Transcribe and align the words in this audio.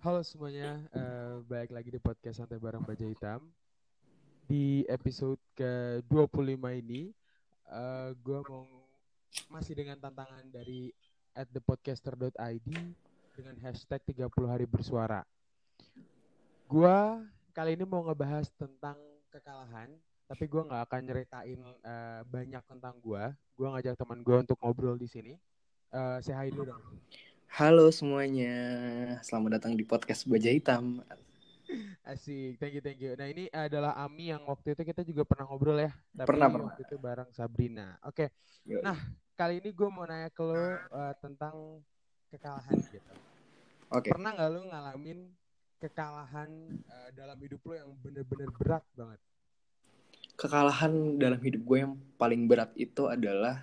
Halo 0.00 0.24
semuanya, 0.24 0.80
uh, 0.96 1.44
balik 1.44 1.76
lagi 1.76 1.92
di 1.92 2.00
podcast 2.00 2.40
Santai 2.40 2.56
Bareng 2.56 2.80
Baja 2.80 3.04
Hitam. 3.04 3.44
Di 4.48 4.80
episode 4.88 5.36
ke-25 5.52 6.56
ini, 6.80 7.12
uh, 7.68 8.08
gue 8.16 8.40
mau 8.48 8.64
masih 9.52 9.76
dengan 9.76 10.00
tantangan 10.00 10.40
dari 10.48 10.88
at 11.36 11.52
thepodcaster.id 11.52 12.68
dengan 13.36 13.54
hashtag 13.60 14.00
30 14.08 14.32
hari 14.48 14.64
bersuara. 14.64 15.20
Gue 16.64 16.96
kali 17.52 17.76
ini 17.76 17.84
mau 17.84 18.00
ngebahas 18.00 18.48
tentang 18.56 18.96
kekalahan, 19.28 19.92
tapi 20.24 20.48
gue 20.48 20.62
nggak 20.64 20.80
akan 20.80 21.00
nyeritain 21.04 21.60
uh, 21.84 22.24
banyak 22.24 22.64
tentang 22.64 22.96
gue. 23.04 23.24
Gue 23.52 23.68
ngajak 23.68 24.00
teman 24.00 24.24
gue 24.24 24.48
untuk 24.48 24.56
ngobrol 24.64 24.96
di 24.96 25.12
sini. 25.12 25.36
Uh, 25.92 26.16
say 26.24 26.48
dulu 26.48 26.72
dong. 26.72 26.84
Halo 27.50 27.90
semuanya, 27.90 28.54
selamat 29.26 29.58
datang 29.58 29.74
di 29.74 29.82
podcast 29.82 30.22
Baja 30.22 30.54
Hitam. 30.54 31.02
Asik, 32.06 32.62
thank 32.62 32.78
you, 32.78 32.82
thank 32.82 33.02
you. 33.02 33.18
Nah 33.18 33.26
ini 33.26 33.50
adalah 33.50 33.98
Ami 33.98 34.30
yang 34.30 34.46
waktu 34.46 34.78
itu 34.78 34.86
kita 34.86 35.02
juga 35.02 35.26
pernah 35.26 35.50
ngobrol 35.50 35.82
ya. 35.82 35.90
Tapi 36.14 36.30
pernah, 36.30 36.46
pernah. 36.46 36.70
Waktu 36.70 36.86
itu 36.86 36.96
bareng 37.02 37.30
Sabrina. 37.34 37.98
Oke, 38.06 38.30
okay. 38.30 38.78
nah 38.86 38.94
kali 39.34 39.58
ini 39.58 39.74
gue 39.74 39.88
mau 39.90 40.06
nanya 40.06 40.30
ke 40.30 40.42
lo 40.46 40.54
uh, 40.54 40.78
tentang 41.18 41.82
kekalahan 42.30 42.78
gitu. 42.86 43.02
Oke. 43.02 43.18
Okay. 43.98 44.10
Pernah 44.14 44.30
nggak 44.30 44.50
lo 44.54 44.60
ngalamin 44.70 45.18
kekalahan 45.82 46.50
uh, 46.86 47.10
dalam 47.18 47.38
hidup 47.42 47.60
lo 47.66 47.74
yang 47.74 47.90
bener-bener 47.98 48.48
berat 48.62 48.86
banget? 48.94 49.20
Kekalahan 50.38 51.18
dalam 51.18 51.42
hidup 51.42 51.66
gue 51.66 51.78
yang 51.82 51.98
paling 52.14 52.46
berat 52.46 52.70
itu 52.78 53.10
adalah 53.10 53.58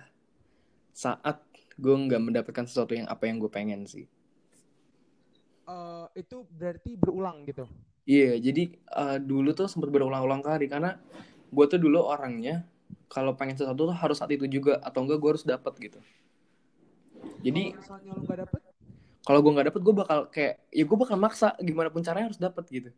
saat 0.92 1.40
gue 1.78 1.94
nggak 1.94 2.20
mendapatkan 2.20 2.66
sesuatu 2.66 2.98
yang 2.98 3.06
apa 3.06 3.30
yang 3.30 3.38
gue 3.38 3.50
pengen 3.50 3.86
sih. 3.86 4.10
Uh, 5.68 6.10
itu 6.18 6.42
berarti 6.50 6.98
berulang 6.98 7.46
gitu? 7.46 7.64
Iya 8.08 8.34
yeah, 8.34 8.34
jadi 8.40 8.62
uh, 8.92 9.18
dulu 9.20 9.52
tuh 9.54 9.68
sempat 9.70 9.92
berulang-ulang 9.92 10.42
kali 10.42 10.66
karena 10.66 10.96
gue 11.48 11.64
tuh 11.68 11.78
dulu 11.80 12.02
orangnya 12.02 12.66
kalau 13.08 13.36
pengen 13.36 13.56
sesuatu 13.56 13.88
tuh 13.88 13.96
harus 13.96 14.16
saat 14.18 14.32
itu 14.32 14.48
juga 14.48 14.80
atau 14.80 15.04
enggak 15.04 15.18
gue 15.20 15.30
harus 15.36 15.46
dapat 15.46 15.72
gitu. 15.78 16.00
Jadi 17.44 17.72
kalau 17.72 17.80
misalnya 17.80 18.10
lo 18.16 18.22
gak 18.26 18.38
dapet? 18.48 18.60
kalau 19.28 19.44
gue 19.44 19.52
nggak 19.52 19.68
dapet 19.68 19.80
gue 19.84 19.94
bakal 19.94 20.18
kayak 20.32 20.54
ya 20.72 20.84
gue 20.88 20.98
bakal 20.98 21.16
maksa 21.20 21.52
gimana 21.60 21.92
pun 21.92 22.00
caranya 22.00 22.32
harus 22.32 22.40
dapet 22.40 22.64
gitu. 22.72 22.90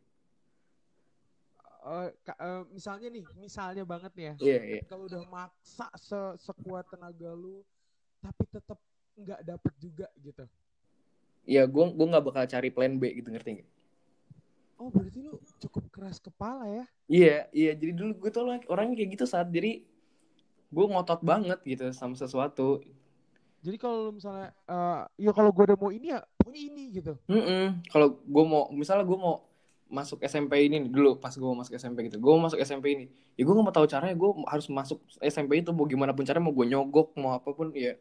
Uh, 1.80 2.12
uh, 2.38 2.62
misalnya 2.70 3.08
nih, 3.08 3.24
misalnya 3.40 3.82
banget 3.88 4.12
nih 4.12 4.24
ya, 4.30 4.34
yeah, 4.38 4.62
yeah. 4.78 4.82
kalau 4.84 5.08
udah 5.08 5.24
maksa 5.26 5.88
se 5.96 6.20
sekuat 6.38 6.86
tenaga 6.92 7.32
lu, 7.32 7.64
tapi 8.20 8.42
tetap 8.48 8.78
nggak 9.16 9.40
dapet 9.44 9.72
juga 9.80 10.06
gitu 10.20 10.44
Iya, 11.48 11.64
gue 11.66 11.84
gue 11.96 12.06
nggak 12.06 12.24
bakal 12.24 12.44
cari 12.46 12.68
plan 12.68 12.94
B 13.00 13.16
gitu 13.16 13.32
ngerti 13.32 13.64
gak? 13.64 13.68
Oh 14.80 14.88
berarti 14.88 15.20
lu 15.20 15.36
cukup 15.60 15.84
keras 15.92 16.20
kepala 16.20 16.64
ya? 16.68 16.84
Iya 17.04 17.36
iya 17.52 17.72
jadi 17.76 17.92
dulu 17.92 18.16
gue 18.22 18.30
tuh 18.32 18.44
orangnya 18.68 18.96
kayak 18.96 19.10
gitu 19.18 19.24
saat 19.28 19.52
jadi 19.52 19.84
gue 20.70 20.84
ngotot 20.86 21.20
banget 21.20 21.60
gitu 21.66 21.92
sama 21.92 22.16
sesuatu. 22.16 22.80
Jadi 23.60 23.76
kalau 23.76 24.08
misalnya 24.08 24.56
uh, 24.64 25.04
ya 25.20 25.36
kalau 25.36 25.52
gue 25.52 25.64
udah 25.68 25.78
mau 25.80 25.92
ini 25.92 26.16
ya 26.16 26.24
pokoknya 26.40 26.60
ini 26.64 26.82
gitu. 26.96 27.12
Mm 27.28 27.42
-mm. 27.44 27.64
Kalau 27.92 28.08
gue 28.24 28.44
mau 28.46 28.72
misalnya 28.72 29.04
gue 29.04 29.18
mau 29.20 29.44
masuk 29.90 30.22
SMP 30.22 30.70
ini 30.70 30.86
nih, 30.86 30.90
dulu 30.94 31.18
pas 31.18 31.34
gue 31.34 31.50
masuk 31.50 31.74
SMP 31.74 32.06
gitu 32.06 32.22
gue 32.22 32.30
mau 32.30 32.46
masuk 32.46 32.62
SMP 32.62 32.94
ini 32.94 33.04
ya 33.34 33.42
gue 33.42 33.50
gak 33.50 33.66
mau 33.66 33.74
tahu 33.74 33.90
caranya 33.90 34.14
gue 34.14 34.30
harus 34.46 34.70
masuk 34.70 35.02
SMP 35.18 35.66
itu 35.66 35.74
mau 35.74 35.82
gimana 35.82 36.14
pun 36.14 36.22
caranya 36.22 36.46
mau 36.46 36.54
gue 36.54 36.62
nyogok 36.62 37.18
mau 37.18 37.34
apa 37.34 37.50
pun 37.50 37.74
ya 37.74 37.98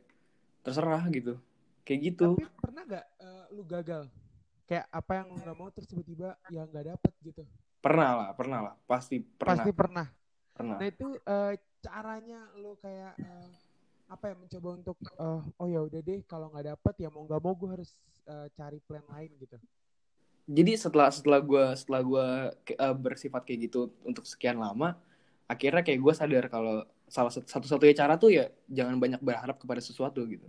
terserah 0.64 1.04
gitu. 1.12 1.40
Kayak 1.88 2.00
gitu. 2.14 2.30
Tapi 2.38 2.48
pernah 2.60 2.82
gak 2.86 3.06
uh, 3.22 3.46
lu 3.56 3.64
gagal? 3.66 4.04
Kayak 4.70 4.86
apa 4.94 5.12
yang 5.18 5.26
lu 5.34 5.38
nggak 5.42 5.58
mau 5.58 5.70
terus 5.74 5.90
tiba-tiba 5.90 6.38
yang 6.54 6.70
nggak 6.70 6.94
dapet 6.94 7.14
gitu? 7.26 7.44
Pernah 7.82 8.10
lah 8.14 8.30
pernah 8.38 8.60
lah. 8.62 8.74
Pasti 8.86 9.18
pernah. 9.18 9.58
Pasti 9.58 9.72
pernah. 9.74 10.08
Pernah. 10.54 10.78
Nah 10.78 10.88
itu 10.88 11.08
uh, 11.26 11.54
caranya 11.82 12.40
lu 12.60 12.78
kayak 12.78 13.18
uh, 13.18 13.50
apa 14.10 14.34
ya 14.34 14.36
mencoba 14.38 14.70
untuk 14.74 14.98
uh, 15.18 15.42
oh 15.58 15.68
ya 15.70 15.82
udah 15.86 16.02
deh 16.02 16.22
kalau 16.26 16.50
nggak 16.54 16.78
dapet 16.78 16.94
ya 17.02 17.10
mau 17.10 17.26
nggak 17.26 17.42
mau 17.42 17.54
gue 17.58 17.70
harus 17.70 17.92
uh, 18.30 18.46
cari 18.54 18.78
plan 18.86 19.06
lain 19.10 19.32
gitu. 19.42 19.58
Jadi 20.50 20.72
setelah 20.78 21.10
setelah 21.14 21.42
gue 21.42 21.66
setelah 21.78 22.02
gue 22.02 22.28
uh, 22.78 22.96
bersifat 22.98 23.42
kayak 23.46 23.70
gitu 23.70 23.90
untuk 24.06 24.26
sekian 24.26 24.58
lama 24.58 24.98
akhirnya 25.50 25.82
kayak 25.82 25.98
gue 25.98 26.14
sadar 26.14 26.46
kalau 26.46 26.86
salah 27.10 27.34
satu-satunya 27.34 27.94
cara 27.98 28.16
tuh 28.16 28.30
ya 28.32 28.48
jangan 28.70 28.96
banyak 29.02 29.20
berharap 29.20 29.58
kepada 29.58 29.82
sesuatu 29.82 30.22
gitu. 30.30 30.46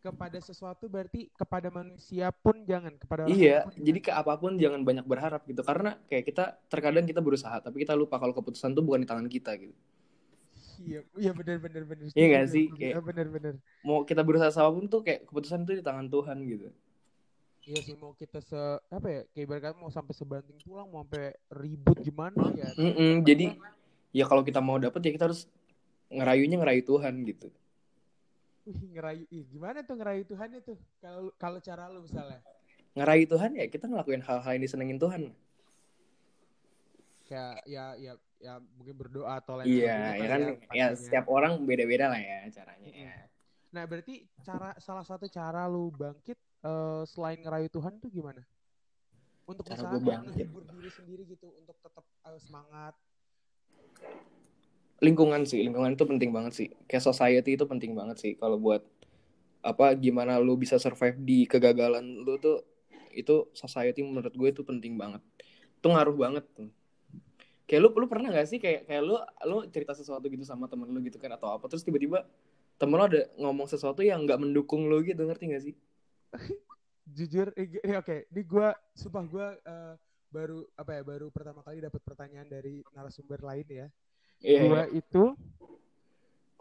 Kepada 0.00 0.40
sesuatu 0.40 0.88
berarti 0.88 1.28
kepada 1.36 1.68
manusia 1.68 2.32
pun 2.32 2.64
jangan 2.64 2.96
kepada 2.96 3.28
orang 3.28 3.36
iya 3.36 3.68
pun 3.68 3.76
jadi 3.78 3.98
ke 4.00 4.10
apa 4.10 4.32
pun 4.36 4.58
jangan 4.58 4.80
banyak 4.82 5.06
berharap 5.06 5.42
gitu. 5.46 5.62
Karena 5.62 5.96
kayak 6.10 6.24
kita 6.26 6.44
terkadang 6.66 7.06
kita 7.06 7.22
berusaha 7.22 7.56
tapi 7.62 7.86
kita 7.86 7.94
lupa 7.94 8.18
kalau 8.18 8.34
keputusan 8.34 8.74
tuh 8.74 8.82
bukan 8.82 9.04
di 9.04 9.08
tangan 9.08 9.28
kita 9.30 9.54
gitu. 9.56 9.76
Iya 10.80 11.00
iya 11.20 11.30
benar 11.36 11.60
benar 11.60 11.82
benar 11.84 12.04
iya 12.16 12.26
gak 12.40 12.46
sih? 12.56 12.72
kayak 12.72 13.04
benar 13.04 13.28
benar 13.28 13.54
mau 13.84 14.00
kita 14.00 14.24
berusaha 14.24 14.48
apa 14.48 14.72
pun 14.72 14.88
tuh 14.88 15.04
kayak 15.04 15.28
keputusan 15.28 15.68
tuh 15.68 15.76
di 15.76 15.84
tangan 15.84 16.08
Tuhan 16.08 16.36
gitu. 16.48 16.72
Iya 17.60 17.80
sih 17.84 17.96
mau 18.00 18.16
kita 18.16 18.40
se 18.40 18.56
apa 18.88 19.08
ya 19.12 19.22
kayak 19.36 19.44
ibaratkan 19.44 19.76
mau 19.76 19.92
sampai 19.92 20.16
sebanting 20.16 20.56
tulang 20.64 20.88
mau 20.88 21.04
sampai 21.04 21.36
ribut 21.52 22.00
gimana 22.00 22.40
ya. 22.56 22.72
Mm 22.80 22.92
-mm, 22.96 23.12
jadi 23.20 23.46
ya 24.10 24.24
kalau 24.26 24.42
kita 24.42 24.58
mau 24.58 24.78
dapet 24.78 25.00
ya 25.06 25.12
kita 25.14 25.30
harus 25.30 25.46
ngerayunya 26.10 26.58
ngerayu 26.58 26.82
Tuhan 26.82 27.14
gitu. 27.26 27.48
Ngerayu 28.94 29.24
ih, 29.30 29.44
gimana 29.48 29.80
tuh 29.82 29.96
ngerayu 29.96 30.22
Tuhan 30.26 30.50
itu? 30.58 30.74
Kalau 31.00 31.32
kalau 31.40 31.58
cara 31.62 31.88
lu 31.88 32.04
misalnya. 32.04 32.42
Ngerayu 32.92 33.24
Tuhan 33.30 33.50
ya 33.54 33.64
kita 33.70 33.86
ngelakuin 33.86 34.22
hal-hal 34.22 34.50
yang 34.58 34.62
disenengin 34.62 34.98
Tuhan. 34.98 35.22
Kayak 37.30 37.62
ya 37.62 37.94
ya 37.94 38.12
ya 38.42 38.58
mungkin 38.58 38.94
berdoa 38.98 39.38
atau 39.38 39.62
lain 39.62 39.68
Iya, 39.70 40.18
ya 40.18 40.26
kan 40.26 40.40
ya, 40.42 40.54
ya 40.74 40.86
setiap 40.98 41.30
orang 41.30 41.62
beda-beda 41.62 42.10
lah 42.10 42.18
ya 42.18 42.50
caranya 42.50 42.90
ya. 42.90 43.14
Nah, 43.70 43.86
berarti 43.86 44.26
cara 44.42 44.74
salah 44.82 45.06
satu 45.06 45.30
cara 45.30 45.70
lu 45.70 45.94
bangkit 45.94 46.34
uh, 46.66 47.06
selain 47.06 47.38
ngerayu 47.38 47.70
Tuhan 47.70 48.02
tuh 48.02 48.10
gimana? 48.10 48.42
Untuk 49.46 49.62
cara 49.66 49.94
misalnya 49.94 50.26
menghibur 50.26 50.66
diri 50.66 50.90
sendiri 50.90 51.22
gitu 51.30 51.54
untuk 51.54 51.78
tetap 51.78 52.02
uh, 52.26 52.38
semangat 52.42 52.98
lingkungan 55.00 55.48
sih 55.48 55.64
lingkungan 55.64 55.96
itu 55.96 56.04
penting 56.04 56.30
banget 56.30 56.52
sih. 56.52 56.68
Kayak 56.84 57.04
society 57.08 57.56
itu 57.56 57.64
penting 57.64 57.96
banget 57.96 58.16
sih. 58.20 58.32
Kalau 58.36 58.60
buat 58.60 58.84
apa 59.60 59.92
gimana 59.96 60.40
lu 60.40 60.56
bisa 60.56 60.80
survive 60.80 61.20
di 61.20 61.44
kegagalan 61.44 62.24
lu 62.24 62.40
tuh 62.40 62.64
itu 63.12 63.48
society 63.52 64.00
menurut 64.00 64.32
gue 64.32 64.48
itu 64.52 64.62
penting 64.62 65.00
banget. 65.00 65.24
Itu 65.80 65.88
ngaruh 65.90 66.16
banget 66.16 66.44
tuh. 66.52 66.68
Kayak 67.64 67.80
lu 67.86 67.88
lu 67.96 68.06
pernah 68.06 68.28
gak 68.32 68.48
sih 68.48 68.58
kayak 68.60 68.86
kayak 68.86 69.02
lu 69.02 69.16
lu 69.48 69.56
cerita 69.72 69.96
sesuatu 69.96 70.26
gitu 70.28 70.44
sama 70.44 70.68
temen 70.68 70.88
lu 70.92 71.00
gitu 71.00 71.16
kan 71.16 71.32
atau 71.32 71.56
apa 71.56 71.64
terus 71.66 71.82
tiba-tiba 71.82 72.28
temen 72.76 72.96
lu 72.96 73.04
ada 73.04 73.28
ngomong 73.36 73.68
sesuatu 73.68 74.00
yang 74.00 74.24
nggak 74.24 74.40
mendukung 74.40 74.88
lu 74.88 75.00
gitu 75.04 75.24
ngerti 75.24 75.44
gak 75.52 75.64
sih? 75.64 75.74
Jujur 77.16 77.50
eh, 77.56 77.66
oke. 77.96 78.04
Okay. 78.04 78.20
ini 78.30 78.42
gue 78.46 78.68
sumpah 78.94 79.24
gue 79.26 79.46
uh, 79.66 79.94
baru 80.30 80.62
apa 80.78 80.90
ya 80.96 81.02
baru 81.02 81.26
pertama 81.28 81.60
kali 81.66 81.82
dapat 81.82 82.00
pertanyaan 82.02 82.48
dari 82.48 82.80
narasumber 82.94 83.42
lain 83.42 83.66
ya. 83.68 83.86
Yeah, 84.40 84.64
gue 84.64 84.72
yeah. 84.72 84.86
itu 84.96 85.24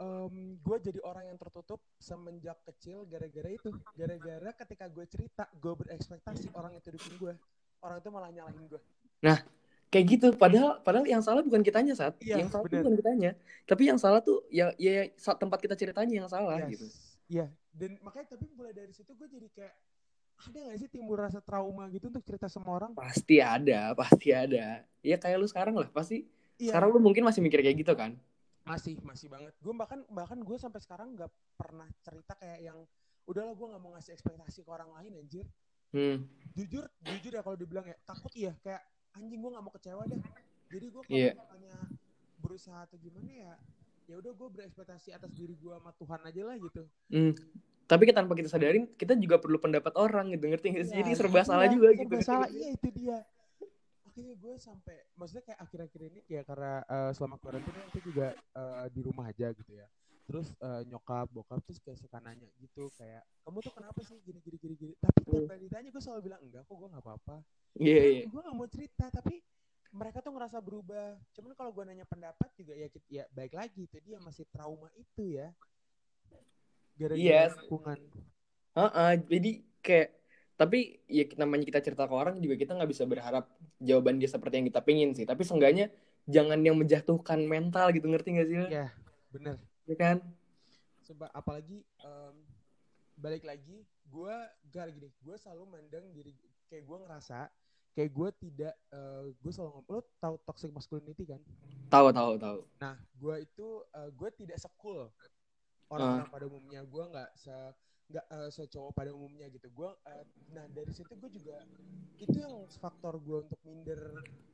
um, 0.02 0.60
gue 0.60 0.78
jadi 0.84 1.00
orang 1.06 1.32
yang 1.32 1.38
tertutup 1.40 1.80
semenjak 2.02 2.60
kecil 2.68 3.08
gara-gara 3.08 3.50
itu. 3.54 3.70
Gara-gara 3.96 4.50
ketika 4.66 4.86
gue 4.92 5.06
cerita 5.08 5.44
gue 5.56 5.74
berekspektasi 5.78 6.52
orang 6.58 6.76
itu 6.76 6.92
dukung 6.92 7.16
gue 7.30 7.34
orang 7.80 7.98
itu 8.04 8.10
malah 8.12 8.30
nyalahin 8.34 8.66
gue 8.68 8.82
nah 9.20 9.40
kayak 9.90 10.06
gitu. 10.06 10.28
Padahal 10.38 10.80
padahal 10.86 11.06
yang 11.10 11.20
salah 11.20 11.42
bukan 11.42 11.66
kitanya 11.66 11.98
saat 11.98 12.16
iya, 12.22 12.40
yang 12.40 12.50
salah 12.50 12.66
bener. 12.70 12.86
bukan 12.86 12.94
kitanya. 13.02 13.32
Tapi 13.66 13.84
yang 13.90 14.00
salah 14.00 14.22
tuh 14.22 14.46
ya 14.54 14.72
ya, 14.78 15.10
ya 15.10 15.34
tempat 15.36 15.60
kita 15.60 15.76
ceritanya 15.76 16.24
yang 16.24 16.30
salah 16.30 16.62
yes. 16.64 16.70
gitu. 16.78 16.86
Iya. 17.30 17.46
Dan 17.74 17.98
makanya 18.06 18.38
tapi 18.38 18.46
mulai 18.54 18.74
dari 18.74 18.94
situ 18.94 19.12
gue 19.18 19.28
jadi 19.28 19.48
kayak 19.54 19.74
ada 20.40 20.60
gak 20.72 20.78
sih 20.80 20.88
timbul 20.88 21.20
rasa 21.20 21.44
trauma 21.44 21.92
gitu 21.92 22.08
untuk 22.08 22.24
cerita 22.24 22.48
sama 22.48 22.72
orang 22.72 22.96
pasti 22.96 23.44
ada 23.44 23.92
pasti 24.00 24.32
ada 24.32 24.88
ya 25.04 25.16
kayak 25.20 25.38
lu 25.40 25.48
sekarang 25.48 25.76
lah 25.76 25.92
pasti 25.92 26.24
Iya. 26.60 26.76
Sekarang 26.76 26.90
lu 26.92 27.00
mungkin 27.00 27.24
masih 27.24 27.40
mikir 27.40 27.64
kayak 27.64 27.78
gitu 27.80 27.96
kan? 27.96 28.20
Masih, 28.68 29.00
masih 29.02 29.32
banget. 29.32 29.56
Gue 29.64 29.72
bahkan 29.72 30.04
bahkan 30.12 30.38
gue 30.44 30.58
sampai 30.60 30.84
sekarang 30.84 31.16
nggak 31.16 31.32
pernah 31.56 31.88
cerita 32.04 32.36
kayak 32.36 32.60
yang 32.60 32.78
udahlah 33.26 33.56
gue 33.56 33.68
nggak 33.72 33.82
mau 33.82 33.96
ngasih 33.96 34.20
ekspektasi 34.20 34.68
ke 34.68 34.70
orang 34.70 34.92
lain 35.00 35.24
anjir. 35.24 35.48
Hmm. 35.96 36.28
Jujur, 36.54 36.86
jujur 37.02 37.32
ya 37.32 37.42
kalau 37.42 37.56
dibilang 37.56 37.88
ya 37.88 37.96
takut 38.04 38.30
iya 38.36 38.54
kayak 38.60 38.84
anjing 39.16 39.40
gue 39.40 39.52
nggak 39.56 39.64
mau 39.64 39.74
kecewa 39.74 40.04
deh. 40.06 40.20
Jadi 40.70 40.86
gue 40.92 41.02
kalau 41.08 41.18
yeah. 41.18 41.34
misalnya 41.34 41.76
berusaha 42.44 42.80
atau 42.84 42.98
gimana 43.00 43.32
ya 43.32 43.54
ya 44.12 44.16
udah 44.20 44.32
gue 44.36 44.48
berekspektasi 44.60 45.16
atas 45.16 45.32
diri 45.32 45.56
gue 45.56 45.72
sama 45.72 45.96
Tuhan 45.96 46.22
aja 46.28 46.42
lah 46.44 46.56
gitu. 46.60 46.84
Hmm. 47.08 47.34
Tapi 47.90 48.14
tanpa 48.14 48.38
kita 48.38 48.54
sadarin 48.54 48.86
kita 48.94 49.18
juga 49.18 49.42
perlu 49.42 49.58
pendapat 49.58 49.98
orang 49.98 50.30
gitu 50.30 50.46
ngerti 50.46 50.68
nggak? 50.70 50.86
Ya, 50.86 50.96
Jadi 51.02 51.12
serba 51.18 51.42
salah 51.42 51.66
juga 51.66 51.90
serba 51.90 52.02
gitu. 52.06 52.16
Serba 52.22 52.30
salah, 52.30 52.50
iya 52.54 52.68
itu 52.78 52.88
dia 52.94 53.18
akhirnya 54.06 54.36
gue 54.36 54.54
sampai 54.60 54.96
maksudnya 55.16 55.44
kayak 55.48 55.60
akhir-akhir 55.64 56.02
ini 56.12 56.22
ya 56.28 56.42
karena 56.44 56.84
uh, 56.86 57.12
selama 57.16 57.40
karantina 57.40 57.80
itu 57.88 58.00
juga 58.04 58.34
uh, 58.52 58.86
di 58.92 59.00
rumah 59.00 59.30
aja 59.30 59.54
gitu 59.54 59.72
ya 59.74 59.88
terus 60.30 60.54
eh, 60.62 60.86
nyokap 60.86 61.26
bokap 61.34 61.58
terus 61.66 61.82
kayak 61.82 61.98
suka 61.98 62.22
nanya 62.22 62.46
gitu 62.62 62.86
kayak 62.94 63.26
kamu 63.42 63.66
tuh 63.66 63.74
kenapa 63.74 63.98
sih 64.06 64.14
gini 64.22 64.38
gini 64.46 64.58
gini 64.62 64.76
gini 64.78 64.94
tapi 65.02 65.26
tiap 65.26 65.42
Hmm. 65.42 65.50
kali 65.50 65.60
ditanya 65.66 65.90
gue 65.90 66.04
selalu 66.06 66.22
bilang 66.30 66.42
enggak 66.46 66.62
kok 66.70 66.76
gue 66.78 66.90
nggak 66.94 67.02
apa-apa 67.02 67.36
Iya 67.82 68.04
iya. 68.06 68.24
gue 68.30 68.42
gak 68.46 68.54
mau 68.54 68.70
cerita 68.70 69.06
tapi 69.10 69.42
mereka 69.90 70.22
tuh 70.22 70.30
ngerasa 70.38 70.62
berubah 70.62 71.18
cuman 71.34 71.52
kalau 71.58 71.72
gue 71.74 71.82
nanya 71.82 72.06
pendapat 72.06 72.46
juga 72.54 72.78
ya 72.78 72.88
ya 73.10 73.26
baik 73.34 73.58
lagi 73.58 73.90
itu 73.90 73.98
dia 74.06 74.22
masih 74.22 74.46
trauma 74.54 74.94
itu 74.94 75.34
ya 75.34 75.50
gara-gara 77.00 77.16
Yes. 77.16 77.56
lingkungan 77.56 78.00
Heeh, 78.76 79.12
jadi 79.32 79.52
kayak 79.80 80.10
tapi 80.60 81.00
ya 81.08 81.24
namanya 81.40 81.64
kita 81.72 81.80
cerita 81.80 82.04
ke 82.04 82.12
orang 82.12 82.36
juga 82.44 82.60
kita 82.60 82.76
nggak 82.76 82.92
bisa 82.92 83.08
berharap 83.08 83.48
jawaban 83.80 84.20
dia 84.20 84.28
seperti 84.28 84.60
yang 84.60 84.68
kita 84.68 84.84
pengen 84.84 85.16
sih. 85.16 85.24
Tapi 85.24 85.48
seenggaknya 85.48 85.88
jangan 86.28 86.60
yang 86.60 86.76
menjatuhkan 86.76 87.40
mental 87.48 87.96
gitu 87.96 88.12
ngerti 88.12 88.36
gak 88.36 88.48
sih? 88.52 88.58
lo? 88.60 88.68
ya 88.68 88.92
bener 89.32 89.56
Ya 89.88 89.96
kan? 89.96 90.20
Sumpah, 91.02 91.32
apalagi 91.32 91.82
em, 92.04 92.36
balik 93.16 93.48
lagi 93.48 93.88
gue 94.12 94.36
gak 94.70 94.92
gini 94.92 95.10
gue 95.24 95.36
selalu 95.40 95.64
mandang 95.80 96.06
diri 96.12 96.36
kayak 96.68 96.84
gue 96.86 96.98
ngerasa 97.08 97.48
kayak 97.96 98.12
gue 98.14 98.30
tidak 98.48 98.76
gue 99.40 99.52
selalu 99.52 99.70
ngomong 99.80 99.92
lo 99.92 100.02
tahu 100.20 100.36
toxic 100.44 100.70
masculinity 100.76 101.24
kan 101.24 101.42
Tahu 101.90 102.14
tahu 102.14 102.32
tahu. 102.38 102.60
Nah, 102.78 102.96
gue 103.18 103.36
itu 103.42 103.68
gue 104.14 104.30
tidak 104.38 104.62
sekul 104.62 105.10
orang-orang 105.90 106.30
pada 106.30 106.46
umumnya. 106.48 106.82
Gue 106.86 107.04
nggak 107.10 107.30
se 107.36 107.56
nggak 108.10 108.26
eh, 108.26 108.50
secowok 108.50 108.92
pada 108.94 109.12
umumnya 109.14 109.46
gitu. 109.54 109.68
Gue 109.74 109.90
nah 110.54 110.66
dari 110.74 110.92
situ 110.94 111.14
gue 111.14 111.30
juga 111.30 111.62
itu 112.20 112.38
yang 112.38 112.66
faktor 112.82 113.18
gue 113.22 113.38
untuk 113.46 113.60
minder. 113.66 114.02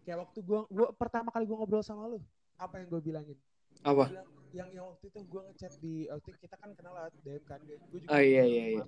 Kayak 0.04 0.28
waktu 0.28 0.40
gue 0.44 0.60
gue 0.70 0.88
pertama 0.96 1.30
kali 1.32 1.48
gue 1.48 1.58
ngobrol 1.58 1.82
sama 1.82 2.06
lu, 2.06 2.20
apa 2.60 2.78
yang 2.80 2.88
gue 2.92 3.02
bilangin? 3.02 3.38
Apa? 3.82 4.12
Bilang, 4.12 4.30
yang 4.56 4.70
yang 4.72 4.86
waktu 4.88 5.06
itu 5.12 5.20
gue 5.26 5.42
ngechat 5.52 5.74
di 5.84 5.96
waktu 6.08 6.30
kita 6.40 6.56
kan 6.56 6.70
kenal 6.78 6.94
lewat 6.96 7.14
DM 7.26 7.44
kan. 7.44 7.60
Gue 7.66 8.00
juga 8.00 8.16
Oh, 8.16 8.22
iya, 8.22 8.44
iya, 8.46 8.64
iya. 8.80 8.86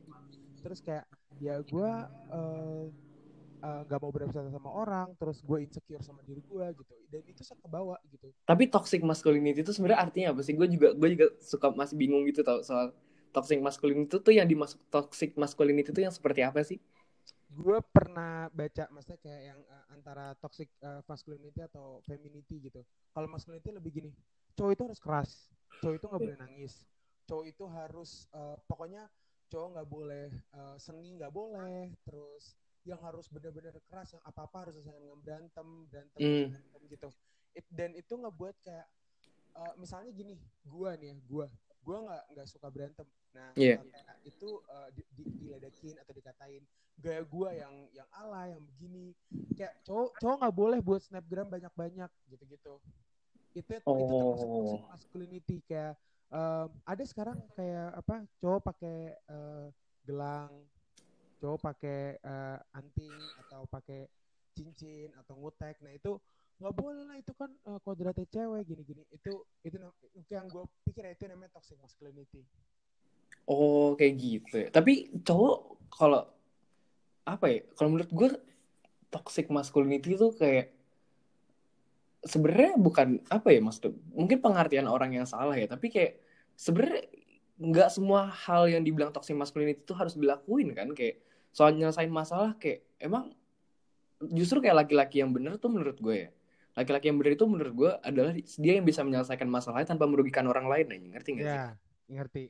Terus 0.63 0.79
kayak 0.79 1.05
ya 1.41 1.55
gue 1.61 1.91
eh, 2.33 2.85
eh, 3.61 3.81
nggak 3.87 3.99
mau 3.99 4.11
berurusan 4.13 4.49
sama 4.53 4.69
orang, 4.69 5.07
terus 5.17 5.41
gue 5.41 5.57
insecure 5.63 6.03
sama 6.05 6.21
diri 6.23 6.41
gue 6.41 6.65
gitu. 6.77 6.95
Dan 7.09 7.21
itu 7.25 7.41
saya 7.41 7.57
kebawa 7.61 7.97
gitu. 8.09 8.29
Tapi 8.45 8.63
toxic 8.69 9.01
masculinity 9.01 9.65
itu 9.65 9.73
sebenarnya 9.73 9.99
artinya 10.05 10.27
apa 10.35 10.41
sih? 10.45 10.53
Gue 10.53 10.67
juga 10.69 10.93
gue 10.93 11.09
juga 11.17 11.27
suka 11.41 11.73
masih 11.73 11.95
bingung 11.97 12.23
gitu 12.29 12.45
tau 12.45 12.61
soal 12.61 12.93
toxic 13.35 13.59
masculinity 13.59 14.07
itu 14.09 14.17
tuh 14.23 14.33
yang 14.33 14.47
dimasuk 14.47 14.79
toxic 14.89 15.35
masculinity 15.35 15.89
itu 15.93 16.01
yang 16.01 16.13
seperti 16.13 16.41
apa 16.45 16.63
sih? 16.63 16.79
gue 17.47 17.79
pernah 17.89 18.51
baca 18.51 18.85
maksudnya 18.91 19.19
kayak 19.23 19.41
yang 19.55 19.59
uh, 19.71 19.85
antara 19.95 20.35
toxic 20.43 20.67
uh, 20.83 20.99
masculinity 21.07 21.63
atau 21.63 22.03
femininity 22.03 22.67
gitu 22.67 22.83
kalau 23.15 23.27
masculinity 23.31 23.71
lebih 23.71 23.91
gini 24.03 24.11
cowok 24.53 24.71
itu 24.75 24.83
harus 24.83 24.99
keras 24.99 25.31
cowok 25.79 25.95
itu 25.95 26.05
nggak 26.05 26.21
boleh 26.21 26.39
nangis 26.43 26.73
cowok 27.23 27.45
itu 27.47 27.63
harus 27.71 28.11
uh, 28.35 28.55
pokoknya 28.67 29.07
cowok 29.47 29.67
nggak 29.73 29.87
boleh 29.87 30.27
uh, 30.53 30.75
seni 30.75 31.15
nggak 31.15 31.31
boleh 31.31 31.95
terus 32.03 32.59
yang 32.87 32.99
harus 33.03 33.27
benar-benar 33.27 33.75
keras 33.83 34.15
yang 34.15 34.23
apa 34.23 34.41
apa 34.41 34.57
harus 34.63 34.79
selesai 34.79 34.95
dengan 34.97 35.19
berantem 35.19 35.67
berantem, 35.85 36.17
Hmm. 36.17 36.47
berantem 36.55 36.81
gitu 36.87 37.09
It- 37.51 37.69
dan 37.69 37.91
itu 37.93 38.13
ngebuat 38.15 38.55
kayak 38.63 38.87
uh, 39.53 39.73
misalnya 39.75 40.11
gini 40.11 40.33
gue 40.63 40.89
nih 40.97 41.07
ya 41.11 41.15
gue 41.19 41.45
gue 41.83 41.97
nggak 41.99 42.23
nggak 42.31 42.47
suka 42.47 42.67
berantem 42.67 43.07
nah 43.31 43.51
Iya. 43.53 43.83
kayak 43.83 44.17
itu 44.23 44.49
uh, 44.65 44.89
di, 44.91 45.03
di, 45.13 45.23
diledekin 45.37 45.95
atau 45.99 46.11
dikatain 46.11 46.63
gaya 46.97 47.21
gue 47.21 47.49
yang 47.53 47.73
yang 47.93 48.09
ala 48.09 48.47
yang 48.47 48.61
begini 48.63 49.11
kayak 49.53 49.75
cowok 49.83 50.15
cowok 50.17 50.35
nggak 50.41 50.55
boleh 50.55 50.79
buat 50.79 51.01
snapgram 51.01 51.47
banyak 51.47 51.73
banyak 51.75 52.09
gitu 52.27 52.43
gitu 52.47 52.73
itu 53.53 53.69
itu 53.69 53.83
termasuk 53.83 54.47
Oh. 54.47 54.85
masculinity 54.87 55.57
kayak 55.65 55.93
um, 56.29 56.69
ada 56.83 57.03
sekarang 57.03 57.37
kayak 57.51 57.89
apa 57.95 58.15
cowok 58.37 58.61
pakai 58.63 58.97
uh, 59.27 59.67
gelang 60.03 60.53
cowok 61.37 61.59
pakai 61.73 62.17
uh, 62.21 62.57
anting 62.77 63.13
atau 63.45 63.65
pakai 63.69 64.09
cincin 64.57 65.13
atau 65.21 65.37
ngutek 65.37 65.77
nah 65.85 65.93
itu 65.93 66.17
nggak 66.57 66.73
boleh 66.73 67.05
lah 67.05 67.17
itu 67.21 67.31
kan 67.37 67.53
uh, 67.69 67.77
kodratnya 67.85 68.25
cewek 68.33 68.65
gini-gini 68.65 69.05
itu 69.13 69.45
itu 69.61 69.77
yang 70.33 70.49
gue 70.49 70.65
pikir 70.89 71.05
ya, 71.05 71.13
itu 71.13 71.29
namanya 71.29 71.53
toxic 71.53 71.77
masculinity 71.77 72.41
Oh 73.47 73.95
kayak 73.95 74.13
gitu 74.19 74.55
ya. 74.59 74.67
Tapi 74.67 75.23
cowok 75.23 75.79
kalau 75.87 76.27
apa 77.23 77.45
ya? 77.47 77.59
Kalau 77.79 77.89
menurut 77.95 78.11
gue 78.11 78.29
toxic 79.07 79.47
masculinity 79.47 80.19
itu 80.19 80.27
kayak 80.35 80.75
sebenarnya 82.27 82.75
bukan 82.75 83.23
apa 83.31 83.55
ya 83.55 83.63
maksud 83.63 83.95
mungkin 84.11 84.43
pengertian 84.43 84.83
orang 84.83 85.15
yang 85.15 85.23
salah 85.23 85.55
ya 85.55 85.63
tapi 85.63 85.87
kayak 85.87 86.19
sebenarnya 86.59 87.07
nggak 87.55 87.87
semua 87.87 88.27
hal 88.27 88.67
yang 88.67 88.83
dibilang 88.83 89.15
toxic 89.15 89.31
masculinity 89.31 89.79
itu 89.79 89.95
harus 89.95 90.11
dilakuin 90.19 90.75
kan 90.75 90.91
kayak 90.91 91.23
soal 91.57 91.73
nyelesain 91.73 92.13
masalah 92.13 92.53
kayak 92.61 92.85
emang 93.01 93.33
justru 94.29 94.61
kayak 94.61 94.85
laki-laki 94.85 95.25
yang 95.25 95.33
bener 95.33 95.57
tuh 95.57 95.73
menurut 95.73 95.97
gue 95.97 96.15
ya 96.25 96.29
laki-laki 96.77 97.09
yang 97.09 97.17
bener 97.17 97.33
itu 97.33 97.45
menurut 97.49 97.73
gue 97.73 97.91
adalah 98.05 98.37
dia 98.37 98.73
yang 98.77 98.85
bisa 98.85 99.01
menyelesaikan 99.01 99.49
masalahnya 99.49 99.89
tanpa 99.89 100.05
merugikan 100.05 100.45
orang 100.45 100.69
lain 100.69 100.93
aja 100.93 101.07
ngerti 101.17 101.29
nggak 101.33 101.45
sih 101.49 101.57
ya 101.57 101.67
ngerti 102.13 102.43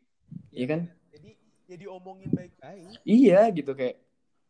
Iya 0.51 0.65
kan? 0.67 0.81
jadi 1.13 1.29
ya 1.71 1.75
diomongin 1.79 2.31
baik-baik 2.35 2.99
Iya 3.07 3.39
gitu 3.55 3.71
kayak 3.71 3.95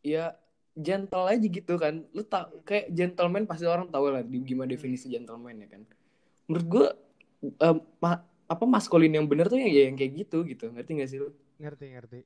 ya 0.02 0.34
gentle 0.78 1.26
aja 1.26 1.46
gitu 1.46 1.74
kan. 1.78 2.06
Lu 2.14 2.22
tak 2.22 2.50
kayak 2.66 2.90
gentleman 2.94 3.44
pasti 3.46 3.66
orang 3.66 3.90
tahu 3.90 4.14
lah 4.14 4.22
di, 4.22 4.38
gimana 4.42 4.70
definisi 4.70 5.10
gentleman 5.10 5.58
ya 5.58 5.68
kan. 5.70 5.82
Menurut 6.46 6.66
gue 6.66 6.86
em, 7.60 7.76
ma- 7.98 8.22
apa 8.48 8.64
maskulin 8.64 9.10
yang 9.10 9.26
bener 9.28 9.50
tuh 9.50 9.58
yang 9.58 9.70
ya 9.70 9.82
yang 9.90 9.96
kayak 9.98 10.12
gitu 10.26 10.46
gitu. 10.46 10.70
Ngerti 10.70 10.90
gak 10.98 11.10
sih 11.10 11.18
lu? 11.22 11.28
ngerti 11.58 11.84
ngerti 11.90 12.20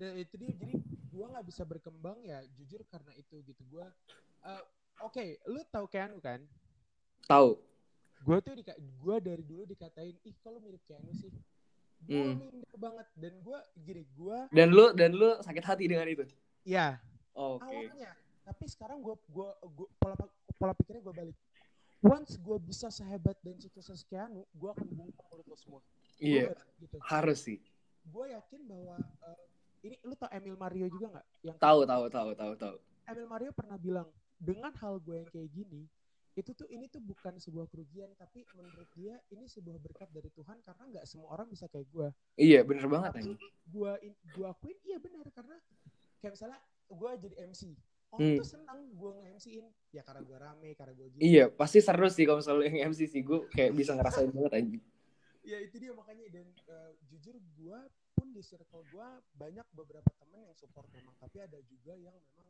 dan 0.00 0.16
itu 0.16 0.34
dia 0.40 0.50
jadi 0.56 0.74
gua 1.14 1.30
nggak 1.30 1.46
bisa 1.46 1.62
berkembang 1.62 2.18
ya 2.20 2.42
jujur 2.52 2.82
karena 2.84 3.14
itu 3.14 3.38
gitu 3.40 3.62
gua 3.70 3.86
eh, 4.42 4.62
oke 4.98 5.22
lu 5.46 5.62
tahu 5.64 5.86
Keanu 5.86 6.18
kan 6.18 6.42
Tahu. 7.24 7.54
gua 8.20 8.38
tuh 8.38 8.58
gua 8.98 9.16
dari 9.18 9.40
dulu 9.40 9.62
dikatain 9.64 10.18
ih 10.20 10.34
kalau 10.42 10.58
mirip 10.58 10.82
Keanu 10.82 11.14
sih 11.14 11.30
gua 11.30 11.40
Hmm. 12.04 12.36
minder 12.36 12.76
banget 12.76 13.08
dan 13.14 13.32
gua 13.40 13.58
gini 13.76 14.02
gua 14.12 14.44
Dan 14.50 14.68
lu 14.68 14.90
dan 14.92 15.14
lu 15.14 15.38
sakit 15.40 15.64
hati 15.64 15.84
dengan 15.86 16.04
itu. 16.04 16.26
ya 16.62 16.98
Oke. 17.32 17.62
awalnya 17.64 18.10
tapi 18.42 18.64
sekarang 18.66 19.00
gua 19.00 19.16
gua, 19.26 19.54
gua 19.64 19.88
pola 19.96 20.14
pola 20.54 20.72
pikirnya 20.74 21.00
gua 21.00 21.16
balik 21.16 21.36
once 22.02 22.36
gua 22.36 22.58
bisa 22.58 22.90
sehebat 22.90 23.38
dan 23.40 23.56
sukses 23.56 24.02
Keanu 24.02 24.44
gua 24.52 24.74
akan 24.74 24.88
bungkam 24.90 25.24
mulut 25.30 25.46
lo 25.46 25.56
semua 25.56 25.80
Iya, 26.16 26.50
nggak- 26.50 26.66
gitu 26.78 26.96
harus 27.02 27.38
sih. 27.40 27.58
gue 28.04 28.26
yakin 28.30 28.60
bahwa 28.64 28.94
eh, 29.00 29.40
ini 29.84 29.96
lu 30.00 30.16
tau 30.16 30.32
Emil 30.32 30.56
Mario 30.56 30.88
juga 30.88 31.06
nggak? 31.12 31.26
Yang 31.44 31.56
Tahu 31.60 31.80
tahu 31.84 32.04
tahu 32.08 32.30
tahu 32.32 32.52
tahu. 32.56 32.76
Emil 33.04 33.26
Mario 33.28 33.50
pernah 33.52 33.76
bilang 33.76 34.08
dengan 34.34 34.72
hal 34.74 34.96
gue 34.98 35.16
yang 35.20 35.28
kayak 35.28 35.50
gini 35.52 35.84
itu 36.34 36.50
tuh 36.50 36.66
ini 36.66 36.90
tuh 36.90 36.98
bukan 36.98 37.38
sebuah 37.38 37.70
kerugian 37.70 38.10
tapi 38.18 38.42
menurut 38.58 38.90
dia 38.98 39.14
ini 39.30 39.46
sebuah 39.46 39.78
berkat 39.78 40.10
dari 40.10 40.26
Tuhan 40.34 40.58
karena 40.66 40.82
nggak 40.90 41.06
semua 41.06 41.30
orang 41.30 41.46
bisa 41.46 41.70
kayak 41.70 41.86
gue. 41.86 42.08
Iya, 42.34 42.66
bener 42.66 42.90
banget 42.90 43.10
tapi 43.14 43.38
gue 43.70 43.92
gue 44.34 44.46
akuin 44.48 44.74
iya 44.82 44.98
benar 44.98 45.30
karena 45.30 45.54
kayak 46.18 46.32
misalnya 46.34 46.58
gue 46.90 47.10
jadi 47.22 47.36
MC 47.46 47.62
orang 48.10 48.18
Hmm. 48.24 48.38
tuh 48.38 48.46
senang 48.46 48.78
gue 48.94 49.10
nge-MC-in 49.10 49.66
ya 49.90 50.02
karena 50.02 50.22
gue 50.22 50.36
rame 50.38 50.70
karena 50.74 50.92
gue 50.94 51.06
gini. 51.14 51.22
Iya, 51.22 51.44
pasti 51.50 51.78
seru 51.78 52.06
sih 52.06 52.22
kalau 52.22 52.38
misalnya 52.38 52.66
yang 52.66 52.90
MC 52.90 53.10
sih 53.10 53.22
gue 53.22 53.46
kayak 53.50 53.70
bisa 53.70 53.90
ngerasain 53.94 54.30
banget 54.30 54.52
anjing. 54.54 54.82
ya 55.50 55.58
itu 55.58 55.76
dia 55.78 55.90
makanya. 55.94 56.24
Dan 56.30 56.46
eh, 56.46 56.90
jujur 57.10 57.34
gue 57.38 57.78
di 58.34 58.42
circle 58.42 58.82
gue 58.90 59.08
banyak 59.38 59.62
beberapa 59.70 60.10
temen 60.18 60.42
yang 60.42 60.56
support 60.58 60.90
memang 60.90 61.14
tapi 61.22 61.38
ada 61.38 61.56
juga 61.70 61.94
yang 61.94 62.12
memang 62.12 62.48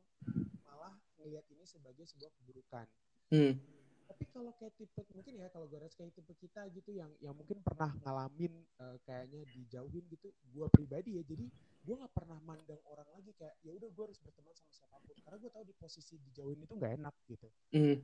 malah 0.64 0.96
ngelihat 1.20 1.44
ini 1.52 1.64
sebagai 1.68 2.08
sebuah 2.08 2.32
keburukan 2.40 2.88
Hmm. 3.32 3.56
tapi 4.04 4.24
kalau 4.28 4.52
kayak 4.60 4.76
tipe 4.76 5.00
mungkin 5.16 5.40
ya 5.40 5.48
kalau 5.48 5.64
gue 5.64 5.80
rasa 5.80 5.96
kayak 5.96 6.12
tipe 6.12 6.32
kita 6.36 6.60
gitu 6.76 6.92
yang 6.92 7.08
yang 7.24 7.32
mungkin 7.32 7.56
pernah 7.64 7.88
ngalamin 8.04 8.52
eh, 8.52 8.96
kayaknya 9.04 9.48
dijauhin 9.48 10.04
gitu 10.12 10.28
gue 10.28 10.66
pribadi 10.68 11.16
ya 11.16 11.24
jadi 11.24 11.48
gue 11.84 11.94
nggak 12.00 12.12
pernah 12.12 12.36
mandang 12.44 12.80
orang 12.84 13.08
lagi 13.16 13.32
kayak 13.40 13.56
ya 13.64 13.72
udah 13.72 13.88
gue 13.88 14.04
harus 14.04 14.20
berteman 14.20 14.52
sama 14.52 14.72
siapa 14.76 14.96
pun 15.00 15.16
karena 15.24 15.36
gue 15.40 15.50
tahu 15.52 15.64
di 15.64 15.74
posisi 15.76 16.14
dijauhin 16.20 16.60
itu 16.64 16.72
nggak 16.76 16.92
enak 17.00 17.14
gitu 17.28 17.48
Hmm. 17.72 17.96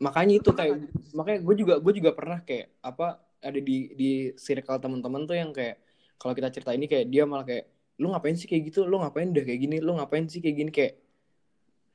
Makanya 0.00 0.34
itu 0.40 0.50
kayak 0.52 0.74
makanya 1.16 1.38
gue 1.44 1.54
juga 1.56 1.74
gue 1.80 1.92
juga 1.96 2.10
pernah 2.12 2.38
kayak 2.44 2.68
apa 2.84 3.20
ada 3.40 3.60
di 3.60 3.92
di 3.96 4.10
circle 4.36 4.76
teman-teman 4.76 5.24
tuh 5.24 5.36
yang 5.36 5.50
kayak 5.54 5.80
kalau 6.20 6.36
kita 6.36 6.52
cerita 6.52 6.76
ini 6.76 6.84
kayak 6.84 7.08
dia 7.08 7.24
malah 7.24 7.48
kayak 7.48 7.72
lu 7.96 8.12
ngapain 8.12 8.36
sih 8.36 8.44
kayak 8.44 8.68
gitu? 8.68 8.84
Lu 8.84 9.00
ngapain 9.00 9.32
udah 9.32 9.44
kayak 9.44 9.60
gini? 9.64 9.76
Lu 9.80 9.96
ngapain 9.96 10.28
sih 10.28 10.44
kayak 10.44 10.56
gini? 10.60 10.70
Kayak 10.70 10.94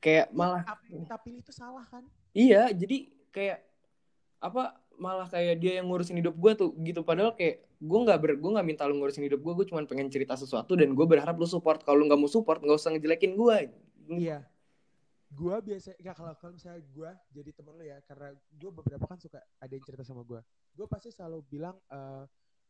kayak 0.02 0.26
malah 0.34 0.66
apa 0.66 0.82
yang 0.90 1.06
kita 1.06 1.16
pilih 1.22 1.40
itu 1.46 1.52
salah 1.54 1.86
kan? 1.86 2.02
Iya 2.34 2.74
jadi 2.74 3.06
kayak 3.30 3.58
apa 4.42 4.82
malah 4.98 5.30
kayak 5.30 5.62
dia 5.62 5.78
yang 5.78 5.86
ngurusin 5.86 6.18
hidup 6.18 6.34
gue 6.34 6.52
tuh 6.58 6.74
gitu. 6.82 7.06
Padahal 7.06 7.38
kayak 7.38 7.62
gue 7.78 7.98
nggak 8.02 8.18
ber 8.18 8.32
gue 8.34 8.50
nggak 8.50 8.66
minta 8.66 8.82
lu 8.90 8.98
ngurusin 8.98 9.22
hidup 9.22 9.38
gue 9.38 9.52
gue 9.62 9.66
cuma 9.70 9.86
pengen 9.86 10.10
cerita 10.10 10.34
sesuatu 10.34 10.74
dan 10.74 10.90
gue 10.90 11.06
berharap 11.06 11.38
lu 11.38 11.46
support. 11.46 11.86
Kalau 11.86 12.02
lu 12.02 12.10
nggak 12.10 12.18
mau 12.18 12.30
support 12.30 12.58
nggak 12.58 12.76
usah 12.82 12.90
ngejelekin 12.98 13.38
gue 13.38 13.56
Iya. 14.10 14.46
Gua 15.34 15.58
biasa 15.58 15.98
ya 15.98 16.14
kalau 16.14 16.32
kalau 16.38 16.54
misalnya 16.54 16.80
gua 16.94 17.10
jadi 17.34 17.50
temen 17.50 17.74
lu 17.74 17.84
ya 17.84 17.98
karena 18.06 18.30
gua 18.56 18.70
beberapa 18.78 19.04
kan 19.10 19.18
suka 19.18 19.42
ada 19.58 19.72
yang 19.74 19.82
cerita 19.82 20.06
sama 20.06 20.22
gua. 20.22 20.40
Gua 20.72 20.86
pasti 20.86 21.10
selalu 21.10 21.42
bilang 21.50 21.74
eh 21.90 22.24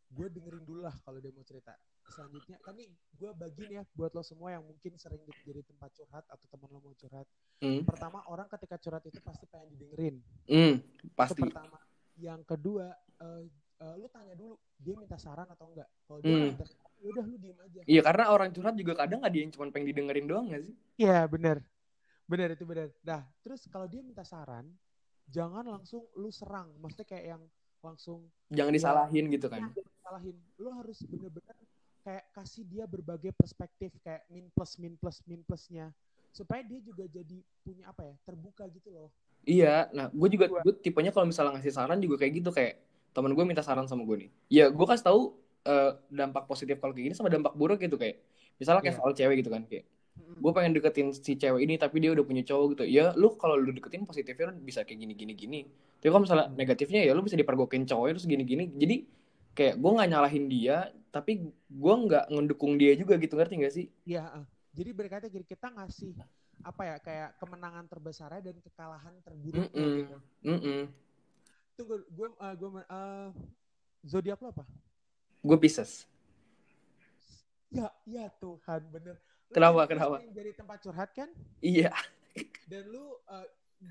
gue 0.07 0.27
dengerin 0.31 0.65
dulu 0.65 0.81
lah 0.87 0.95
kalau 1.03 1.19
dia 1.19 1.35
mau 1.35 1.43
cerita 1.43 1.75
selanjutnya 2.07 2.57
kan 2.63 2.79
nih 2.79 2.87
gue 2.89 3.31
bagiin 3.35 3.71
ya 3.79 3.83
buat 3.99 4.15
lo 4.15 4.23
semua 4.23 4.55
yang 4.55 4.63
mungkin 4.63 4.95
sering 4.95 5.19
jadi 5.43 5.67
tempat 5.67 5.91
curhat 5.93 6.25
atau 6.31 6.47
teman 6.47 6.69
lo 6.71 6.79
mau 6.81 6.95
curhat 6.95 7.27
Hmm. 7.57 7.89
pertama 7.89 8.21
orang 8.29 8.45
ketika 8.53 8.77
curhat 8.77 9.01
itu 9.09 9.17
pasti 9.25 9.49
pengen 9.49 9.73
didengerin 9.73 10.21
itu 10.45 11.11
pasti. 11.17 11.41
pertama 11.41 11.81
yang 12.21 12.45
kedua 12.45 12.93
eh, 13.17 13.49
eh, 13.81 13.95
lu 13.97 14.07
tanya 14.13 14.37
dulu 14.37 14.61
dia 14.77 14.93
minta 14.93 15.17
saran 15.17 15.49
atau 15.49 15.73
enggak 15.73 15.89
kalau 16.05 16.21
dia 16.21 16.37
nggak 16.37 16.53
minta 16.53 16.65
ya 17.01 17.09
udah 17.17 17.25
lu 17.25 17.37
diem 17.41 17.57
aja 17.57 17.81
Iya 17.89 18.01
karena 18.05 18.25
orang 18.29 18.53
curhat 18.53 18.77
juga 18.77 18.93
kadang 18.93 19.25
ada 19.25 19.33
yang 19.33 19.49
cuma 19.49 19.73
pengen 19.73 19.89
didengerin 19.89 20.29
doang 20.29 20.53
gak 20.53 20.69
sih? 20.69 20.75
Iya 21.01 21.25
benar, 21.29 21.65
benar 22.29 22.49
itu 22.53 22.65
benar. 22.69 22.89
Nah 23.05 23.25
terus 23.41 23.65
kalau 23.73 23.89
dia 23.89 24.05
minta 24.05 24.21
saran, 24.25 24.69
jangan 25.33 25.65
langsung 25.65 26.05
lu 26.17 26.29
serang. 26.29 26.77
Maksudnya 26.77 27.09
kayak 27.09 27.25
yang 27.37 27.43
langsung 27.81 28.29
Jangan 28.53 28.73
Iya. 28.73 28.79
disalahin 28.79 29.25
gitu 29.33 29.47
kan. 29.49 29.61
jangan 29.65 29.75
salahin. 30.07 30.37
Lu 30.63 30.71
harus 30.71 31.03
bener-bener 31.03 31.57
kayak 32.07 32.25
kasih 32.31 32.63
dia 32.71 32.87
berbagai 32.87 33.35
perspektif 33.35 33.91
kayak 34.07 34.23
min 34.31 34.47
plus 34.55 34.79
min 34.79 34.95
plus 34.95 35.19
min 35.27 35.43
plusnya 35.43 35.91
supaya 36.31 36.63
dia 36.63 36.79
juga 36.79 37.03
jadi 37.11 37.43
punya 37.67 37.91
apa 37.91 38.07
ya 38.07 38.15
terbuka 38.23 38.71
gitu 38.71 38.95
loh. 38.95 39.11
Iya, 39.43 39.91
nah 39.91 40.07
gue 40.15 40.29
juga 40.31 40.47
gue 40.63 40.75
tipenya 40.79 41.11
kalau 41.11 41.27
misalnya 41.27 41.59
ngasih 41.59 41.75
saran 41.75 41.99
juga 41.99 42.23
kayak 42.23 42.33
gitu 42.39 42.51
kayak 42.55 42.79
temen 43.11 43.35
gue 43.35 43.43
minta 43.43 43.67
saran 43.67 43.91
sama 43.91 44.07
gue 44.07 44.27
nih. 44.27 44.31
Ya 44.47 44.65
gue 44.71 44.87
kasih 44.87 45.03
tahu 45.03 45.35
eh, 45.67 45.93
dampak 46.15 46.47
positif 46.47 46.79
kalau 46.79 46.95
kayak 46.95 47.11
gini 47.11 47.15
sama 47.19 47.27
dampak 47.27 47.59
buruk 47.59 47.83
gitu 47.83 47.99
kayak 47.99 48.23
misalnya 48.63 48.87
kayak 48.87 48.95
Iya. 48.95 49.03
soal 49.03 49.13
cewek 49.19 49.37
gitu 49.43 49.51
kan 49.51 49.67
kayak 49.67 49.85
gue 50.17 50.53
pengen 50.53 50.73
deketin 50.73 51.09
si 51.13 51.37
cewek 51.37 51.61
ini 51.61 51.75
tapi 51.77 52.01
dia 52.01 52.11
udah 52.15 52.25
punya 52.25 52.43
cowok 52.47 52.67
gitu. 52.77 52.85
Ya 52.87 53.13
lu 53.19 53.35
kalau 53.35 53.59
lu 53.59 53.75
deketin 53.75 54.07
positifnya 54.07 54.55
lu 54.55 54.63
bisa 54.63 54.87
kayak 54.87 54.99
gini 55.03 55.13
gini 55.19 55.33
gini. 55.35 55.61
Tapi 55.99 56.09
kalau 56.13 56.23
misalnya 56.23 56.47
negatifnya 56.55 57.01
ya 57.03 57.13
lu 57.17 57.25
bisa 57.25 57.35
dipergokin 57.37 57.83
cowoknya 57.89 58.13
terus 58.17 58.29
gini 58.29 58.45
gini. 58.47 58.65
Jadi 58.77 58.97
kayak 59.57 59.81
gue 59.81 59.91
nggak 59.97 60.11
nyalahin 60.13 60.47
dia 60.53 60.93
tapi 61.09 61.49
gue 61.49 61.95
nggak 62.05 62.29
ngedukung 62.29 62.77
dia 62.77 62.93
juga 62.93 63.17
gitu 63.17 63.41
ngerti 63.41 63.55
gak 63.65 63.75
sih? 63.75 63.87
Iya. 64.05 64.45
ah. 64.45 64.47
Jadi 64.77 64.91
berkata 64.93 65.25
gini 65.33 65.49
kita 65.49 65.73
ngasih 65.73 66.13
apa 66.61 66.83
ya 66.85 66.97
kayak 67.01 67.41
kemenangan 67.41 67.89
terbesarnya 67.89 68.53
dan 68.53 68.57
kekalahan 68.61 69.15
terburuknya 69.25 69.73
Mm-mm. 69.73 69.97
gitu. 70.05 70.17
Mm-mm. 70.45 70.81
Tunggu, 71.77 71.97
gue 72.05 72.29
uh, 72.37 72.55
gue 72.57 72.69
uh, 72.85 73.29
zodiak 74.05 74.37
lo 74.45 74.53
apa? 74.53 74.65
Gue 75.41 75.57
Pisces. 75.57 76.05
Ya, 77.73 77.89
ya 78.05 78.29
Tuhan, 78.37 78.85
bener. 78.93 79.17
Lu 79.17 79.53
Kenapa, 79.57 79.89
kenapa? 79.89 80.17
Jadi 80.21 80.51
tempat 80.53 80.79
curhat 80.85 81.11
kan? 81.17 81.33
Iya. 81.65 81.97
Dan 82.69 82.93
lu 82.93 83.17
uh, 83.33 83.47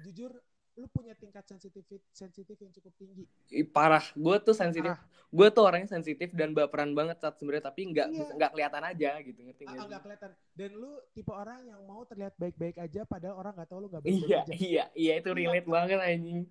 jujur, 0.06 0.30
lu 0.78 0.86
punya 0.94 1.18
tingkat 1.18 1.48
sensitif 1.50 1.82
sensitif 2.14 2.58
yang 2.62 2.70
cukup 2.70 2.94
tinggi. 3.02 3.26
Ih, 3.50 3.66
parah 3.66 4.04
gue 4.14 4.36
tuh 4.46 4.54
sensitif 4.54 4.94
Parah. 4.94 5.15
Gue 5.36 5.48
tuh 5.50 5.64
orangnya 5.64 5.92
sensitif 5.92 6.32
dan 6.32 6.50
baperan 6.50 6.92
banget 6.92 7.20
saat 7.20 7.36
sebenarnya 7.36 7.66
tapi 7.66 7.82
nggak 7.88 8.08
Iya. 8.08 8.26
nggak 8.34 8.50
kelihatan 8.50 8.84
aja 8.86 9.10
gitu 9.20 9.40
ngerti 9.42 9.62
Ah, 9.62 9.68
nggak 9.68 9.76
ah, 9.76 9.76
sih? 9.76 9.90
nggak 9.90 10.02
kelihatan. 10.02 10.30
Dan 10.54 10.70
lu 10.74 10.92
tipe 11.12 11.30
orang 11.30 11.60
yang 11.62 11.82
mau 11.84 12.02
terlihat 12.02 12.34
baik-baik 12.36 12.78
aja, 12.78 13.02
padahal 13.04 13.36
orang 13.36 13.54
nggak 13.54 13.68
tahu 13.68 13.80
lu 13.80 13.88
nggak 13.88 14.02
baik-baik 14.02 14.24
iya 14.26 14.40
aja. 14.42 14.54
iya 14.56 14.86
iya 14.96 15.14
itu 15.18 15.30
relate 15.30 15.68
banget 15.68 16.00
anjing 16.00 16.48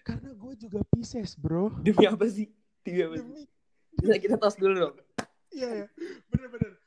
Karena 0.00 0.30
gue 0.32 0.52
juga 0.56 0.78
Pisces, 0.86 1.34
bro. 1.34 1.74
demi 1.80 2.06
apa 2.06 2.26
sih 2.26 2.46
demi 2.80 3.02
apa 3.02 3.16
sih 3.16 3.26
Demi, 3.26 3.42
bisa 3.92 4.14
kita 4.16 4.36
tos 4.36 4.54
dulu 4.54 4.74
dong 4.80 4.94
iya 5.50 5.68
ya, 5.74 5.86
bener-bener. 6.28 6.78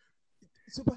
Sumpah, 0.68 0.96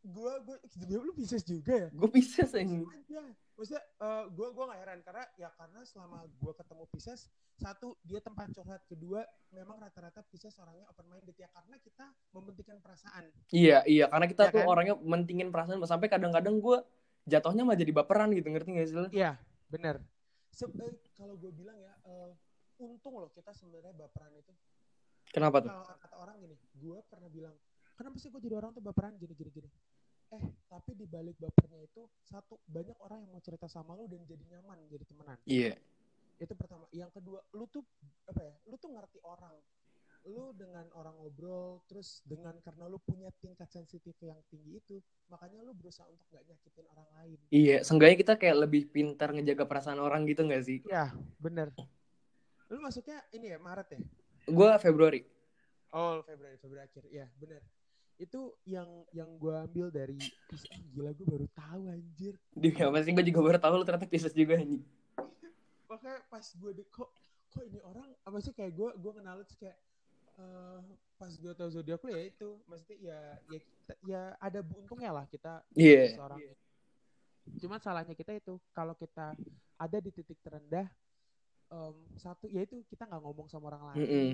gue 0.00 0.32
gue 0.40 0.56
demi 0.78 0.94
lu 1.00 1.12
Pisces 1.12 1.42
juga 1.42 1.74
ya. 1.74 1.88
gue 1.90 2.08
Pisces 2.08 2.52
anjing 2.52 2.84
aja. 2.84 3.22
Maksudnya 3.54 3.82
eh, 4.02 4.24
gue 4.34 4.48
gua 4.50 4.64
nggak 4.66 4.80
heran 4.82 4.98
karena 5.06 5.24
ya 5.38 5.48
karena 5.54 5.80
selama 5.86 6.26
gue 6.26 6.52
ketemu 6.58 6.84
Pisces 6.90 7.30
satu 7.54 7.94
dia 8.02 8.18
tempat 8.18 8.50
curhat 8.50 8.82
kedua 8.90 9.22
memang 9.54 9.78
rata-rata 9.78 10.26
Pisces 10.26 10.58
orangnya 10.58 10.90
open 10.90 11.06
minded 11.06 11.38
ya 11.38 11.46
karena 11.54 11.78
kita 11.78 12.06
mementingkan 12.34 12.82
perasaan. 12.82 13.30
iya 13.54 13.86
iya 13.86 14.10
karena 14.10 14.26
kita 14.26 14.50
Iya 14.50 14.52
tuh 14.52 14.58
kan? 14.58 14.66
orangnya 14.74 14.94
mentingin 14.98 15.48
perasaan 15.54 15.78
sampai 15.86 16.10
kadang-kadang 16.10 16.58
gue 16.58 16.82
jatuhnya 17.30 17.62
malah 17.62 17.78
jadi 17.78 17.92
baperan 17.94 18.34
gitu 18.34 18.50
ngerti 18.50 18.68
gak 18.74 18.88
sih 18.90 18.96
lo? 18.98 19.06
Iya 19.14 19.38
bener. 19.70 20.02
Se- 20.50 20.66
eh, 20.66 20.94
kalau 21.14 21.38
gue 21.38 21.54
bilang 21.54 21.78
ya 21.78 21.94
eh, 22.10 22.30
untung 22.82 23.22
loh 23.22 23.30
kita 23.30 23.54
sebenarnya 23.54 23.94
baperan 23.94 24.34
itu. 24.34 24.50
kenapa 25.30 25.62
tuh 25.62 25.70
Kalau 25.70 25.86
kata 25.86 26.16
orang 26.18 26.36
gini, 26.42 26.56
gue 26.74 26.98
pernah 27.06 27.30
bilang 27.30 27.54
kenapa 27.94 28.18
sih 28.18 28.34
gue 28.34 28.42
jadi 28.42 28.58
orang 28.58 28.74
tuh 28.74 28.82
baperan 28.82 29.14
gini 29.14 29.34
gini 29.38 29.50
gini. 29.54 29.70
Eh 30.32 30.44
tapi 30.70 30.96
di 30.96 31.06
balik 31.06 31.36
bapernya 31.38 31.84
itu 31.84 32.02
satu 32.24 32.58
banyak 32.66 32.96
orang 33.04 33.22
yang 33.22 33.30
mau 33.36 33.42
cerita 33.44 33.68
sama 33.68 33.92
lo 33.94 34.08
dan 34.08 34.24
jadi 34.24 34.44
nyaman 34.56 34.78
jadi 34.88 35.04
temenan. 35.04 35.38
iya. 35.44 35.72
Itu 36.40 36.52
pertama. 36.58 36.88
Yang 36.90 37.20
kedua 37.20 37.40
lu 37.54 37.64
tuh 37.70 37.84
apa 38.26 38.40
ya 38.42 38.54
lu 38.66 38.74
tuh 38.80 38.90
ngerti 38.90 39.18
orang. 39.22 39.54
Lu 40.24 40.56
dengan 40.56 40.88
orang 40.96 41.20
ngobrol 41.20 41.84
terus 41.84 42.24
dengan 42.24 42.56
karena 42.64 42.88
lu 42.88 42.96
punya 43.04 43.28
tingkat 43.44 43.68
sensitif 43.68 44.16
yang 44.24 44.40
tinggi 44.48 44.80
itu 44.80 44.96
makanya 45.28 45.60
lu 45.60 45.76
berusaha 45.76 46.08
untuk 46.08 46.24
gak 46.32 46.48
nyakitin 46.48 46.86
orang 46.88 47.08
lain. 47.20 47.38
Iya 47.52 47.84
seenggaknya 47.84 48.16
kita 48.16 48.34
kayak 48.40 48.56
lebih 48.64 48.88
pintar 48.88 49.36
ngejaga 49.36 49.68
perasaan 49.68 50.00
orang 50.00 50.24
gitu 50.24 50.48
gak 50.48 50.64
sih? 50.64 50.80
Iya 50.88 51.12
bener. 51.36 51.70
Lu 52.72 52.80
masuknya 52.80 53.20
ini 53.36 53.52
ya 53.52 53.58
Maret 53.60 53.88
ya? 53.94 54.00
Gue 54.48 54.70
Februari. 54.80 55.20
Oh 55.92 56.24
Februari 56.24 56.56
Februari 56.56 56.88
akhir. 56.88 57.04
Ya 57.12 57.28
bener 57.36 57.60
itu 58.14 58.40
yang 58.64 58.86
yang 59.10 59.26
gue 59.34 59.50
ambil 59.52 59.90
dari 59.90 60.14
ah, 60.22 60.80
gila 60.90 61.10
gue 61.10 61.26
baru 61.26 61.46
tahu 61.50 61.82
anjir. 61.90 62.34
Demi 62.54 62.78
apa 62.78 62.98
sih? 63.02 63.10
Gue 63.10 63.24
juga 63.26 63.40
baru 63.42 63.58
tahu 63.58 63.72
lu 63.74 63.84
ternyata 63.84 64.06
Pisces 64.06 64.30
juga 64.30 64.54
anjing. 64.54 64.82
Makanya 65.90 66.22
pas 66.26 66.46
gue 66.46 66.70
de 66.72 66.84
kok 66.86 67.10
kok 67.50 67.62
ini 67.62 67.78
orang 67.82 68.10
apa 68.22 68.38
sih 68.38 68.50
kayak 68.50 68.72
gue 68.72 68.88
gue 68.94 69.12
kenal 69.14 69.34
lu 69.34 69.44
terus 69.46 69.58
kayak 69.58 69.78
eh, 70.38 70.78
pas 71.14 71.30
gue 71.30 71.52
tahu 71.52 71.68
zodiak 71.70 72.00
lu 72.00 72.10
ya 72.10 72.22
itu. 72.24 72.48
Maksudnya 72.66 72.96
ya 73.02 73.18
ya 73.48 73.58
kita- 73.58 74.00
ya 74.06 74.22
ada 74.38 74.60
untungnya 74.62 75.10
lah 75.10 75.26
kita 75.26 75.62
Iya. 75.74 76.14
seorang. 76.14 76.38
Cuman 77.58 77.78
salahnya 77.78 78.14
kita 78.14 78.32
itu 78.32 78.56
kalau 78.70 78.94
kita 78.94 79.34
ada 79.74 79.98
di 79.98 80.08
titik 80.08 80.38
terendah 80.40 80.86
em, 81.68 81.94
satu 82.14 82.46
yaitu 82.46 82.78
kita 82.86 83.04
nggak 83.04 83.20
ngomong 83.20 83.50
sama 83.50 83.74
orang 83.74 83.82
lain. 83.90 83.98
Mm-mm. 84.00 84.28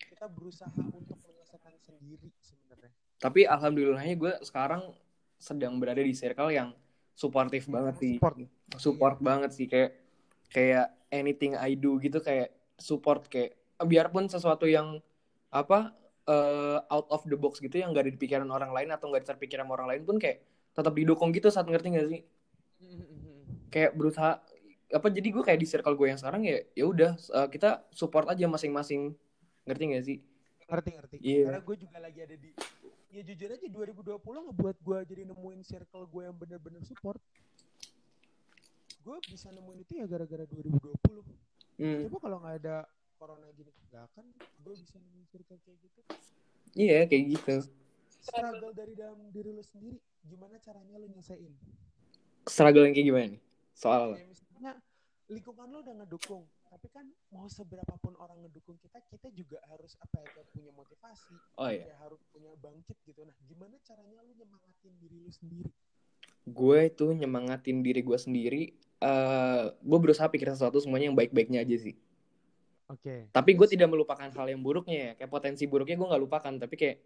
kita 0.00 0.26
berusaha 0.26 0.72
untuk 0.90 1.14
menyelesaikan 1.50 1.74
sendiri 1.82 2.28
sebenarnya 2.38 2.90
Tapi 3.18 3.40
alhamdulillahnya 3.44 4.14
gue 4.16 4.32
sekarang 4.46 4.82
sedang 5.36 5.76
berada 5.82 6.00
di 6.00 6.14
circle 6.14 6.52
yang 6.52 6.72
suportif 7.12 7.68
banget 7.68 7.94
sih. 8.00 8.14
Support. 8.16 8.36
Support 8.80 9.16
banget 9.20 9.50
sih 9.52 9.66
kayak 9.68 9.92
kayak 10.48 10.88
anything 11.12 11.52
I 11.58 11.76
do 11.76 12.00
gitu 12.00 12.22
kayak 12.24 12.54
support 12.80 13.28
kayak 13.28 13.58
biarpun 13.82 14.30
sesuatu 14.30 14.64
yang 14.64 15.04
apa 15.52 15.92
eh, 16.24 16.78
out 16.88 17.08
of 17.12 17.26
the 17.28 17.36
box 17.36 17.60
gitu 17.60 17.76
yang 17.76 17.92
gak 17.92 18.08
ada 18.08 18.12
di 18.14 18.20
pikiran 18.20 18.48
orang 18.48 18.72
lain 18.72 18.88
atau 18.94 19.12
gak 19.12 19.26
terpikir 19.26 19.60
sama 19.60 19.76
orang 19.76 19.96
lain 19.96 20.02
pun 20.06 20.16
kayak 20.16 20.40
tetap 20.72 20.94
didukung 20.96 21.34
gitu 21.34 21.52
saat 21.52 21.68
ngerti 21.68 21.88
gak 21.92 22.08
sih? 22.08 22.20
Kayak 23.68 23.98
berusaha 23.98 24.40
apa 24.90 25.06
jadi 25.06 25.28
gue 25.30 25.42
kayak 25.44 25.60
di 25.60 25.68
circle 25.68 25.94
gue 25.94 26.08
yang 26.10 26.18
sekarang 26.18 26.42
ya 26.46 26.56
ya 26.72 26.84
udah 26.88 27.10
eh, 27.20 27.48
kita 27.52 27.84
support 27.92 28.32
aja 28.32 28.48
masing-masing 28.48 29.12
ngerti 29.68 29.82
gak 29.92 30.04
sih? 30.08 30.18
Ngerti 30.70 30.90
ngerti 30.92 31.16
Iya. 31.18 31.44
karena 31.44 31.60
gue 31.60 31.76
juga 31.76 31.98
lagi 31.98 32.18
ada 32.20 32.36
di 32.36 32.50
ya 33.10 33.22
jujur 33.22 33.48
aja 33.50 33.66
2020 33.66 34.16
ngebuat 34.46 34.76
gue 34.78 34.98
jadi 35.04 35.22
nemuin 35.26 35.60
circle 35.62 36.06
gue 36.06 36.22
yang 36.24 36.36
bener-bener 36.36 36.78
support 36.80 37.18
gue 39.00 39.16
bisa 39.26 39.50
nemuin 39.50 39.80
itu 39.80 39.92
ya 39.96 40.06
gara-gara 40.06 40.44
2020 40.44 41.26
Hmm. 41.74 42.04
coba 42.06 42.18
kalau 42.20 42.36
nggak 42.38 42.56
ada 42.60 42.76
corona 43.16 43.48
gini 43.50 43.72
nggak 43.88 44.04
akan 44.06 44.24
gue 44.60 44.74
bisa 44.76 44.94
nemuin 44.96 45.26
circle 45.26 45.58
kayak 45.58 45.78
gitu 45.80 46.00
Iya 46.72 46.98
kayak 47.04 47.24
gitu. 47.30 47.54
struggle 48.20 48.70
dari 48.70 48.92
dalam 48.94 49.16
diri 49.28 49.50
lu 49.50 49.64
sendiri 49.64 49.96
gimana 50.22 50.60
caranya 50.60 50.94
lu 50.94 51.08
nyelesain 51.08 51.50
Struggle 52.42 52.84
yang 52.84 52.92
kayak 52.92 53.06
gimana 53.06 53.26
nih? 53.30 53.42
Soal 53.72 54.12
kayak 54.12 54.28
misalnya 54.28 54.72
lingkungan 55.26 55.66
lu 55.66 55.78
udah 55.80 55.94
ngedukung 55.98 56.44
tapi 56.70 56.86
kan 56.94 57.02
mau 57.34 57.50
seberapa 57.50 57.94
pun 57.98 58.14
orang 58.22 58.46
ngedukung 58.46 58.78
kita 58.78 59.02
kita 59.10 59.26
juga 59.34 59.58
harus 59.66 59.98
apa 59.98 60.22
ya 60.22 60.28
kayak 60.38 60.48
punya 60.54 60.70
motivasi 60.70 61.34
Oh 61.58 61.66
iya. 61.66 61.90
kayak 61.90 61.98
harus 61.98 62.22
punya 62.30 62.54
bangkit 62.62 62.94
gitu. 63.02 63.20
Nah 63.26 63.34
gimana 63.50 63.74
caranya 63.82 64.22
lu 64.22 64.32
nyemangatin 64.38 64.92
diri 65.02 65.16
lu 65.18 65.30
sendiri? 65.34 65.70
Gue 66.46 66.78
itu 66.86 67.06
nyemangatin 67.10 67.82
diri 67.82 68.00
gue 68.06 68.18
sendiri 68.18 68.62
eh 69.02 69.64
gue 69.74 69.98
berusaha 69.98 70.30
pikir 70.30 70.46
sesuatu 70.54 70.78
semuanya 70.78 71.10
yang 71.10 71.18
baik-baiknya 71.18 71.66
aja 71.66 71.76
sih. 71.90 71.98
Oke. 72.86 73.26
Tapi 73.34 73.50
gue 73.58 73.66
tidak 73.66 73.90
melupakan 73.90 74.30
hal 74.30 74.46
yang 74.46 74.62
buruknya 74.62 74.98
ya. 74.98 75.12
Kayak 75.18 75.30
potensi 75.34 75.66
buruknya 75.66 75.98
gue 75.98 76.06
nggak 76.06 76.22
lupakan 76.22 76.54
tapi 76.54 76.74
kayak 76.78 76.96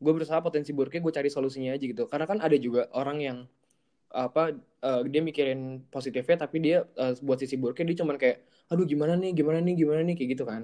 gue 0.00 0.12
berusaha 0.14 0.38
potensi 0.38 0.70
buruknya 0.70 1.02
gue 1.02 1.12
cari 1.18 1.30
solusinya 1.34 1.74
aja 1.74 1.82
gitu. 1.82 2.06
Karena 2.06 2.30
kan 2.30 2.38
ada 2.38 2.54
juga 2.54 2.86
orang 2.94 3.18
yang 3.18 3.38
apa 4.10 4.42
eh, 4.58 5.00
dia 5.12 5.22
mikirin 5.22 5.82
positifnya 5.94 6.36
tapi 6.46 6.56
dia 6.62 6.76
eh, 6.98 7.14
buat 7.22 7.38
sisi 7.42 7.54
buruknya 7.60 7.86
dia 7.94 7.98
cuman 8.02 8.16
kayak 8.18 8.38
aduh 8.70 8.86
gimana 8.86 9.14
nih 9.18 9.30
gimana 9.38 9.58
nih 9.62 9.74
gimana 9.78 10.00
nih 10.06 10.14
kayak 10.18 10.30
gitu 10.38 10.44
kan 10.46 10.62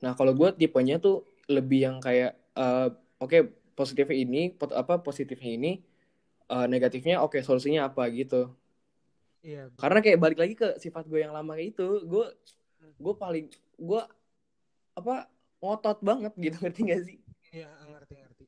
nah 0.00 0.12
kalau 0.16 0.32
gue 0.32 0.48
tipenya 0.56 0.96
tuh 0.96 1.24
lebih 1.50 1.84
yang 1.86 1.96
kayak 2.00 2.32
eh, 2.56 2.88
oke 3.20 3.38
positifnya 3.76 4.16
ini 4.16 4.42
pot- 4.52 4.72
apa 4.76 5.00
positifnya 5.00 5.50
ini 5.56 5.72
eh, 6.52 6.66
negatifnya 6.72 7.20
oke 7.20 7.38
solusinya 7.44 7.88
apa 7.88 8.08
gitu 8.12 8.48
iya 9.44 9.68
betul. 9.68 9.80
karena 9.80 9.98
kayak 10.04 10.18
balik 10.20 10.38
lagi 10.40 10.54
ke 10.56 10.68
sifat 10.80 11.04
gue 11.08 11.20
yang 11.20 11.32
lama 11.36 11.52
kayak 11.56 11.76
itu 11.76 11.86
gue 12.04 12.26
gue 13.00 13.14
paling 13.16 13.46
gue 13.80 14.02
apa 14.96 15.14
ngotot 15.60 15.98
banget 16.00 16.32
gitu 16.40 16.56
ngerti 16.64 16.80
gak 16.88 17.02
sih 17.08 17.18
Iya, 17.50 17.66
ngerti. 17.66 17.79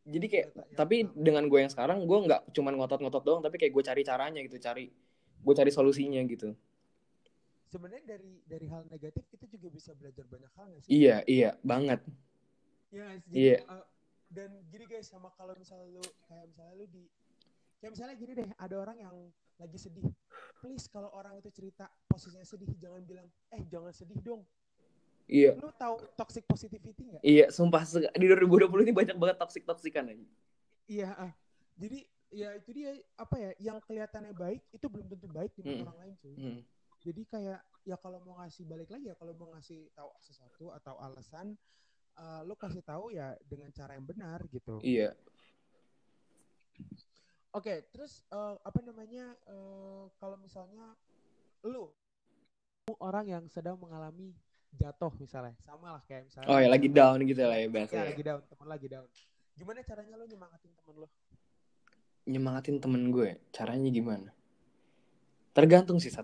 Jadi 0.02 0.26
kayak 0.26 0.48
Ya, 0.52 0.64
ya, 0.66 0.76
tapi 0.76 0.96
dengan 1.14 1.46
gue 1.46 1.58
yang 1.62 1.70
sekarang 1.70 2.02
gue 2.04 2.18
nggak 2.26 2.50
cuman 2.54 2.74
ngotot-ngotot 2.78 3.22
doang 3.22 3.42
tapi 3.42 3.56
kayak 3.56 3.72
gue 3.72 3.84
cari 3.86 4.02
caranya 4.02 4.40
gitu 4.42 4.58
cari 4.58 4.90
gue 5.42 5.54
cari 5.54 5.70
solusinya 5.70 6.18
gitu 6.26 6.54
sebenarnya 7.70 8.18
dari 8.18 8.42
dari 8.44 8.66
hal 8.68 8.84
negatif 8.90 9.24
kita 9.30 9.46
juga 9.48 9.68
bisa 9.72 9.94
belajar 9.94 10.26
banyak 10.28 10.52
hal 10.58 10.68
sih? 10.82 10.90
iya 10.90 11.22
iya 11.24 11.50
banget 11.62 12.02
Iya? 12.92 13.06
Iya. 13.32 13.56
Jadi, 13.64 13.72
uh, 13.72 13.84
dan 14.32 14.50
gini 14.68 14.84
guys, 14.84 15.08
sama 15.08 15.32
kalau 15.32 15.56
misalnya 15.56 15.88
lu 15.88 16.04
kayak 16.28 16.44
misalnya 16.52 16.74
lu 16.76 16.86
di 16.92 17.04
kayak 17.80 17.92
misalnya 17.96 18.14
gini 18.20 18.32
deh, 18.36 18.48
ada 18.60 18.76
orang 18.76 18.96
yang 19.00 19.16
lagi 19.56 19.78
sedih. 19.80 20.04
Please 20.60 20.86
kalau 20.92 21.08
orang 21.16 21.40
itu 21.40 21.48
cerita 21.50 21.88
posisinya 22.06 22.46
sedih, 22.46 22.70
jangan 22.78 23.02
bilang, 23.02 23.28
eh 23.50 23.64
jangan 23.66 23.90
sedih 23.90 24.20
dong. 24.20 24.44
Iya 25.24 25.52
Lu 25.56 25.70
tahu 25.72 25.96
toxic 26.14 26.44
positivity 26.44 27.02
nggak? 27.08 27.22
iya 27.22 27.46
sumpah 27.48 27.82
di 28.14 28.26
2020 28.26 28.66
ini 28.82 28.92
banyak 28.92 29.16
banget 29.16 29.36
toksik 29.38 29.64
toksikan 29.64 30.08
aja 30.08 30.26
Iya. 30.86 31.08
ah. 31.14 31.32
Jadi 31.78 32.04
ya 32.32 32.52
itu 32.56 32.70
dia 32.72 32.90
apa 33.14 33.36
ya, 33.36 33.50
yang 33.60 33.78
kelihatannya 33.78 34.32
baik 34.32 34.60
itu 34.70 34.86
belum 34.88 35.06
tentu 35.06 35.28
baik 35.28 35.52
di 35.56 35.62
mata 35.62 35.72
Mm. 35.72 35.84
orang 35.84 35.98
lain 36.00 36.14
cuy. 36.20 36.34
Hmm. 36.36 36.60
Jadi 37.02 37.22
kayak 37.26 37.60
ya 37.82 37.96
kalau 37.96 38.18
mau 38.22 38.38
ngasih 38.38 38.64
balik 38.64 38.88
lagi 38.88 39.08
ya 39.08 39.16
kalau 39.16 39.32
mau 39.34 39.50
ngasih 39.52 39.90
tahu 39.92 40.08
sesuatu 40.20 40.70
atau 40.70 40.94
alasan 41.00 41.58
uh, 42.14 42.40
lu 42.42 42.54
kasih 42.54 42.80
tahu 42.80 43.10
ya 43.10 43.34
dengan 43.42 43.72
cara 43.72 43.96
yang 43.96 44.04
benar 44.04 44.38
gitu. 44.48 44.78
iya 44.80 45.10
Oke, 47.52 47.84
terus 47.92 48.24
uh, 48.32 48.56
apa 48.64 48.80
namanya 48.80 49.36
uh, 49.44 50.08
kalau 50.16 50.40
misalnya 50.40 50.96
lu 51.68 51.92
orang 52.96 53.28
yang 53.28 53.44
sedang 53.46 53.76
mengalami 53.76 54.32
jatuh 54.72 55.12
misalnya, 55.20 55.54
sama 55.60 55.96
lah 55.98 56.02
kayak 56.08 56.26
misalnya 56.26 56.48
oh 56.48 56.58
ya 56.58 56.68
lagi 56.72 56.88
down 56.88 57.18
gitu 57.28 57.40
lah 57.44 57.56
ya 57.60 57.66
ya, 57.66 57.68
biasa 57.68 57.92
ya. 57.92 58.04
lagi 58.08 58.22
down, 58.24 58.40
temen 58.48 58.66
lagi 58.68 58.86
down. 58.88 59.06
Gimana 59.52 59.78
caranya 59.84 60.14
lu 60.16 60.24
nyemangatin 60.26 60.72
temen 60.72 60.94
lu? 60.96 61.08
nyemangatin 62.22 62.76
temen 62.78 63.10
gue 63.10 63.34
caranya 63.50 63.90
gimana 63.90 64.30
tergantung 65.50 65.98
sih 65.98 66.14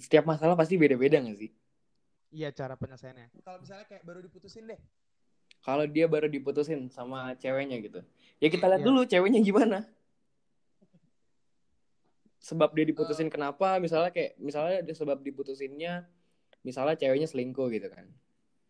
setiap 0.00 0.24
masalah 0.24 0.56
pasti 0.56 0.80
beda-beda 0.80 1.20
gak 1.20 1.36
sih 1.36 1.52
Iya 2.32 2.48
cara 2.56 2.80
penyelesaiannya. 2.80 3.44
Kalau 3.44 3.60
misalnya 3.60 3.84
kayak 3.84 4.08
baru 4.08 4.24
diputusin 4.24 4.64
deh, 4.64 4.80
kalau 5.60 5.84
dia 5.84 6.08
baru 6.08 6.32
diputusin 6.32 6.88
sama 6.88 7.36
ceweknya 7.36 7.76
gitu 7.84 8.00
ya 8.42 8.48
kita 8.48 8.66
lihat 8.66 8.82
Iya. 8.82 8.88
dulu 8.88 9.00
ceweknya 9.06 9.40
gimana 9.44 9.78
sebab 12.42 12.74
dia 12.74 12.88
diputusin 12.88 13.30
kenapa 13.30 13.78
misalnya 13.78 14.10
kayak 14.10 14.34
misalnya 14.40 14.82
dia 14.82 14.96
sebab 14.96 15.22
diputusinnya 15.22 16.08
misalnya 16.66 16.96
ceweknya 16.98 17.28
selingkuh 17.30 17.68
gitu 17.74 17.88
kan 17.90 18.06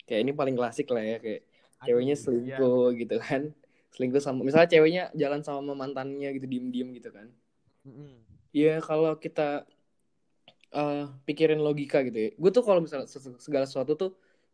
kayak 0.08 0.20
ini 0.24 0.32
paling 0.34 0.56
klasik 0.58 0.88
lah 0.92 1.04
ya 1.04 1.16
kayak 1.22 1.42
ceweknya 1.84 2.16
iya. 2.16 2.22
selingkuh 2.24 2.86
gitu 3.00 3.16
kan 3.20 3.42
selingkuh 3.94 4.22
sama 4.22 4.40
misalnya 4.46 4.68
ceweknya 4.72 5.02
jalan 5.16 5.40
sama 5.44 5.72
mantannya 5.76 6.28
gitu 6.36 6.46
diem-diem 6.48 6.88
gitu 6.96 7.10
kan 7.12 7.28
Mm-mm. 7.86 8.22
ya 8.54 8.78
kalau 8.80 9.16
kita 9.18 9.66
eh, 10.72 11.04
pikirin 11.26 11.60
logika 11.60 12.00
gitu 12.06 12.18
ya 12.18 12.30
gue 12.32 12.50
tuh 12.56 12.64
kalau 12.64 12.80
misalnya 12.84 13.06
segala 13.40 13.64
sesuatu 13.68 13.92
tuh 13.94 14.10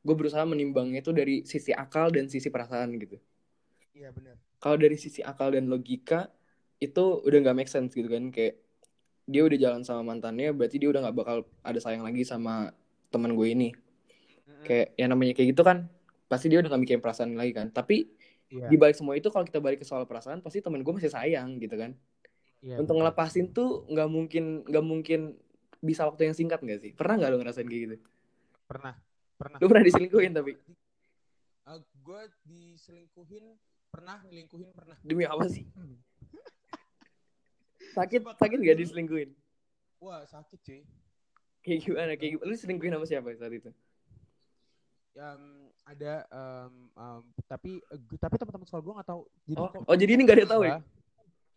gue 0.07 0.14
berusaha 0.18 0.45
menimbangnya 0.47 1.00
itu 1.04 1.12
dari 1.14 1.42
sisi 1.47 1.71
akal 1.75 2.11
dan 2.14 2.26
sisi 2.30 2.49
perasaan 2.54 2.95
gitu 2.99 3.18
Iya 3.95 4.14
benar. 4.14 4.37
kalau 4.62 4.76
dari 4.78 4.97
sisi 4.99 5.21
akal 5.23 5.54
dan 5.54 5.66
logika 5.71 6.30
itu 6.78 7.23
udah 7.26 7.38
nggak 7.42 7.57
make 7.59 7.71
sense 7.71 7.95
gitu 7.95 8.07
kan 8.11 8.30
kayak 8.30 8.54
dia 9.28 9.42
udah 9.45 9.59
jalan 9.61 9.83
sama 9.85 10.02
mantannya 10.14 10.50
berarti 10.57 10.76
dia 10.80 10.88
udah 10.92 11.00
nggak 11.04 11.16
bakal 11.21 11.37
ada 11.62 11.80
sayang 11.83 12.02
lagi 12.07 12.23
sama 12.25 12.71
teman 13.08 13.32
gue 13.32 13.46
ini 13.48 13.68
kayak 14.64 14.94
yang 14.96 15.10
namanya 15.12 15.32
kayak 15.32 15.48
gitu 15.54 15.62
kan 15.64 15.88
pasti 16.28 16.52
dia 16.52 16.60
udah 16.60 16.68
gak 16.68 16.82
mikirin 16.82 17.02
perasaan 17.02 17.32
lagi 17.34 17.52
kan 17.56 17.72
tapi 17.72 18.08
Iya. 18.48 18.64
di 18.72 18.80
balik 18.80 18.96
semua 18.96 19.12
itu 19.12 19.28
kalau 19.28 19.44
kita 19.44 19.60
balik 19.60 19.84
ke 19.84 19.86
soal 19.86 20.08
perasaan 20.08 20.40
pasti 20.40 20.64
temen 20.64 20.80
gue 20.80 20.88
masih 20.88 21.12
sayang 21.12 21.60
gitu 21.60 21.76
kan 21.76 21.92
Iya, 22.64 22.80
untuk 22.80 22.96
betul. 22.96 23.04
ngelepasin 23.04 23.46
tuh 23.52 23.84
nggak 23.92 24.08
mungkin 24.08 24.44
nggak 24.64 24.84
mungkin 24.84 25.20
bisa 25.84 26.08
waktu 26.08 26.32
yang 26.32 26.34
singkat 26.34 26.64
nggak 26.64 26.80
sih 26.80 26.90
pernah 26.96 27.20
nggak 27.20 27.28
lo 27.28 27.36
ngerasain 27.44 27.68
kayak 27.68 27.82
gitu 27.84 27.97
pernah 28.64 28.97
pernah. 29.36 29.60
lu 29.60 29.68
pernah 29.68 29.84
diselingkuhin 29.84 30.32
tapi 30.32 30.56
gue 32.00 32.23
diselingkuhin 32.49 33.44
pernah, 33.92 34.16
nyelingkuhin 34.25 34.73
pernah. 34.73 34.97
demi 35.04 35.28
apa 35.28 35.44
sih 35.52 35.68
sakit 38.00 38.25
sakit 38.40 38.58
gak 38.64 38.78
diselingkuhin 38.80 39.30
Wah 39.99 40.23
sakit 40.25 40.58
cuy. 40.62 40.80
Kayak 41.69 41.81
gimana 41.83 42.13
kayak 42.17 42.31
gimana 42.33 42.47
lu 42.47 42.54
diselingkuhin 42.54 42.93
sama 42.93 43.07
siapa 43.07 43.28
saat 43.35 43.52
itu 43.52 43.71
Em, 45.13 45.43
ada 45.83 46.15
em, 46.25 46.73
em, 46.89 47.23
tapi 47.45 47.83
tapi 48.17 48.35
teman-teman 48.37 48.63
sekolah 48.65 48.83
gue 48.83 48.95
nggak 48.95 49.09
tahu. 49.09 49.23
Jadi 49.45 49.59
Oh, 49.59 49.67
kok- 49.67 49.83
oh, 49.85 49.97
jadi 49.99 50.11
ini 50.15 50.23
nggak 50.23 50.37
ada 50.37 50.43
yang 50.43 50.52
tahu 50.52 50.63
ya? 50.63 50.76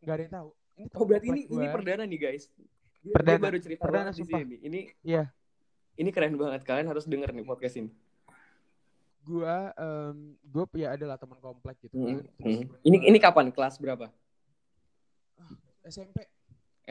Nggak 0.01 0.15
ada 0.17 0.23
yang 0.23 0.33
tahu. 0.33 0.49
Ini 0.73 0.87
oh 0.89 1.05
berarti 1.05 1.27
ini 1.27 1.41
komplek 1.41 1.53
ini 1.53 1.61
gua. 1.61 1.73
perdana 1.77 2.03
nih 2.03 2.19
guys 2.19 2.43
dia, 2.99 3.13
Perdana. 3.13 3.29
dia 3.31 3.43
baru 3.43 3.57
cerita 3.59 3.81
Perdana, 3.81 4.09
di 4.09 4.17
sumpah. 4.17 4.39
sini 4.39 4.55
ini 4.59 4.79
Iya. 5.03 5.23
ini 5.95 6.09
keren 6.09 6.33
banget 6.35 6.61
kalian 6.63 6.87
harus 6.87 7.05
denger 7.05 7.29
nih 7.31 7.45
podcast 7.45 7.75
ini 7.77 7.91
Gua 9.21 9.69
em, 9.71 10.17
gue 10.41 10.65
ya 10.75 10.87
adalah 10.91 11.13
teman 11.15 11.37
komplek 11.37 11.77
gitu 11.79 11.93
Mm, 11.93 12.01
kan. 12.01 12.17
Terus 12.35 12.57
mm. 12.57 12.81
ini 12.81 12.97
gua 12.97 13.07
ini 13.07 13.17
kapan 13.19 13.47
kelas 13.47 13.77
berapa 13.77 14.09
SMP 15.83 16.17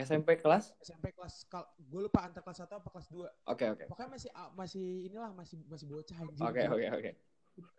SMP 0.02 0.36
kelas? 0.36 0.72
SMP 0.78 1.10
kelas. 1.10 1.44
Kal 1.46 1.64
gue 1.76 2.00
lupa 2.02 2.22
antar 2.22 2.40
kelas 2.40 2.60
1 2.60 2.70
apa 2.70 2.88
kelas 2.88 3.08
2 3.08 3.24
oke 3.46 3.64
oke. 3.70 3.84
Pokoknya 3.88 4.10
masih 4.10 4.30
masih 4.54 4.86
inilah 5.06 5.30
masih 5.32 5.58
masih 5.64 5.86
bocah 5.86 6.16
anjing. 6.16 6.46
Oke 6.46 6.62
oke 6.66 6.86
oke. 6.94 7.12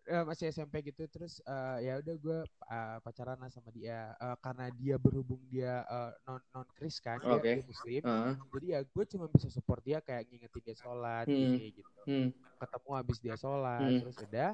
Eh, 0.06 0.24
masih 0.24 0.46
SMP 0.48 0.84
gitu. 0.84 1.08
Terus 1.08 1.42
eh, 1.42 1.78
ya 1.84 1.94
udah 1.98 2.16
gue 2.16 2.40
eh, 2.44 2.98
pacaran 3.00 3.38
lah 3.38 3.50
sama 3.50 3.72
dia. 3.72 4.14
Eh, 4.14 4.36
karena 4.38 4.70
dia 4.72 4.96
berhubung 4.96 5.42
dia 5.48 5.82
eh, 5.82 6.12
non 6.24 6.42
non 6.52 6.68
kris 6.72 6.98
kan 6.98 7.18
dia, 7.18 7.34
Oke. 7.34 7.52
dia 7.52 7.66
muslim. 7.66 8.02
Heeh. 8.02 8.34
jadi 8.52 8.66
ya 8.68 8.80
gue 8.84 9.04
cuma 9.08 9.26
bisa 9.26 9.48
support 9.48 9.82
dia 9.82 9.98
kayak 10.00 10.28
ngingetin 10.28 10.62
dia 10.64 10.76
sholat 10.76 11.26
Hmm. 11.26 11.58
gitu. 11.58 11.82
Hmm. 12.02 12.30
ketemu 12.58 12.90
habis 12.94 13.18
dia 13.18 13.36
sholat 13.36 13.82
Hmm. 13.82 14.00
terus 14.02 14.18
udah 14.22 14.52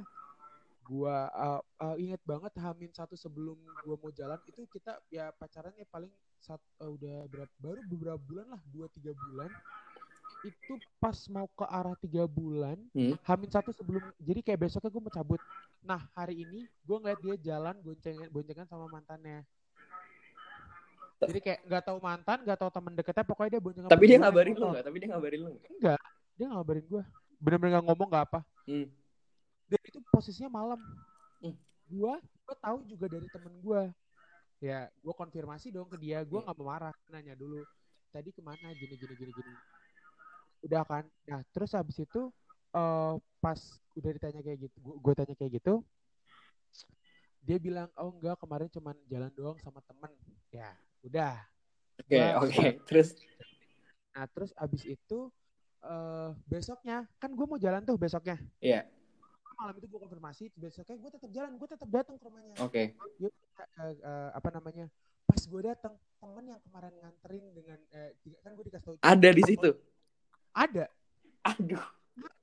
gua 0.88 1.28
uh, 1.36 1.62
uh, 1.84 1.96
inget 2.00 2.24
banget 2.24 2.56
hamin 2.64 2.92
satu 2.96 3.20
sebelum 3.20 3.60
gua 3.84 3.96
mau 4.00 4.12
jalan 4.16 4.40
itu 4.48 4.64
kita 4.72 4.96
ya 5.12 5.36
pacarannya 5.36 5.84
paling 5.92 6.12
sat, 6.40 6.64
uh, 6.80 6.90
udah 6.90 7.28
berapa 7.28 7.54
baru 7.60 7.82
beberapa 7.92 8.20
bulan 8.24 8.48
lah 8.56 8.62
dua 8.72 8.88
tiga 8.96 9.12
bulan. 9.12 9.52
Itu 10.46 10.80
pas 11.02 11.18
mau 11.34 11.50
ke 11.50 11.66
arah 11.66 11.98
tiga 12.00 12.24
bulan 12.30 12.78
Hmm. 12.94 13.18
hamin 13.26 13.50
satu 13.52 13.74
sebelum 13.74 14.06
jadi 14.22 14.40
kayak 14.46 14.70
besoknya 14.70 14.94
gue 14.94 15.02
mau 15.02 15.12
cabut. 15.12 15.42
Nah 15.82 16.08
hari 16.14 16.46
ini 16.46 16.64
gue 16.86 16.98
ngeliat 16.98 17.20
dia 17.20 17.36
jalan 17.52 17.76
boncengan 17.84 18.30
boncengan 18.32 18.68
sama 18.70 18.86
mantannya. 18.88 19.44
Jadi 21.18 21.40
kayak 21.42 21.60
nggak 21.66 21.84
tahu 21.90 21.98
mantan 21.98 22.38
nggak 22.46 22.60
tahu 22.62 22.70
temen 22.70 22.94
deketnya 22.94 23.26
pokoknya 23.26 23.52
dia 23.58 23.62
boncengan 23.66 23.90
tapi 23.90 24.06
dia 24.06 24.18
ngabarin 24.22 24.54
lu 24.54 24.62
motor. 24.62 24.72
nggak? 24.72 24.86
Tapi 24.86 24.98
dia 25.02 25.10
ngabarin 25.10 25.40
lu 25.42 25.50
nggak? 25.50 25.72
Enggak 25.74 26.02
dia 26.38 26.48
ngabarin 26.54 26.86
gue 26.86 27.04
bener-bener 27.42 27.72
nggak 27.74 27.86
ngomong 27.90 28.08
nggak 28.14 28.26
apa. 28.30 28.40
Hmm. 28.70 28.88
Dan 29.68 29.82
itu 29.84 30.00
posisinya 30.10 30.52
malam. 30.52 30.80
Hmm. 31.38 31.56
gua 31.88 32.18
gua 32.44 32.56
tahu 32.58 32.78
juga 32.84 33.06
dari 33.08 33.28
temen 33.28 33.54
gua. 33.62 33.92
Ya 34.58 34.90
gua 35.00 35.14
konfirmasi 35.14 35.70
dong 35.70 35.88
ke 35.88 35.96
dia. 35.96 36.24
Gua 36.24 36.42
Hmm. 36.42 36.50
nggak 36.50 36.58
mau 36.58 36.68
marah. 36.68 36.96
Nanya 37.08 37.36
dulu 37.36 37.62
tadi 38.10 38.32
ke 38.32 38.42
mana? 38.42 38.74
Gini 38.74 38.96
gini 38.96 39.14
gini 39.14 39.32
gini. 39.32 39.54
Udah 40.66 40.82
kan? 40.84 41.06
Nah 41.28 41.44
terus 41.52 41.72
habis 41.72 42.00
itu 42.00 42.32
eh 42.74 43.14
pas 43.38 43.60
udah 43.96 44.12
ditanya 44.12 44.42
kayak 44.42 44.68
gitu 44.68 44.76
gua, 44.82 44.96
gua 45.00 45.14
tanya 45.16 45.34
kayak 45.34 45.62
gitu 45.62 45.80
dia 47.42 47.56
bilang 47.58 47.88
oh 47.96 48.12
enggak 48.12 48.36
kemarin 48.44 48.68
cuman 48.68 48.96
jalan 49.08 49.32
doang 49.32 49.58
sama 49.64 49.80
temen. 49.84 50.12
Ya 50.52 50.76
udah. 51.00 51.36
Oke 51.98 52.18
Gua- 52.20 52.36
oke. 52.44 52.68
terus? 52.92 53.16
Nah 54.12 54.26
terus 54.28 54.52
abis 54.58 54.84
itu 54.84 55.20
eh 55.80 56.32
besoknya 56.44 57.08
kan 57.18 57.32
gua 57.32 57.46
mau 57.48 57.60
jalan 57.62 57.86
tuh 57.88 57.96
besoknya. 57.96 58.36
Iya. 58.60 58.84
Malam 59.58 59.74
itu 59.82 59.88
gue 59.90 60.00
konfirmasi 60.00 60.44
besoknya 60.54 60.96
gue 61.02 61.12
tetap 61.18 61.30
jalan 61.34 61.52
gue 61.58 61.70
tetap 61.70 61.90
datang 61.90 62.16
ke 62.22 62.24
rumahnya. 62.30 62.54
Oke. 62.62 62.94
Ya, 63.18 63.30
eh, 63.82 63.94
eh, 63.98 64.30
apa 64.38 64.50
namanya 64.54 64.86
pas 65.26 65.42
gue 65.42 65.62
datang 65.66 65.94
temen 66.22 66.46
yang 66.46 66.62
kemarin 66.62 66.94
nganterin 67.04 67.46
dengan 67.52 67.80
tiga- 68.22 68.42
kan 68.46 68.52
gue 68.54 68.66
dikasih 68.70 68.86
tahu 68.86 68.96
ada 69.02 69.30
di 69.34 69.44
situ? 69.44 69.70
Ada. 70.54 70.86
Aduh. 71.42 71.84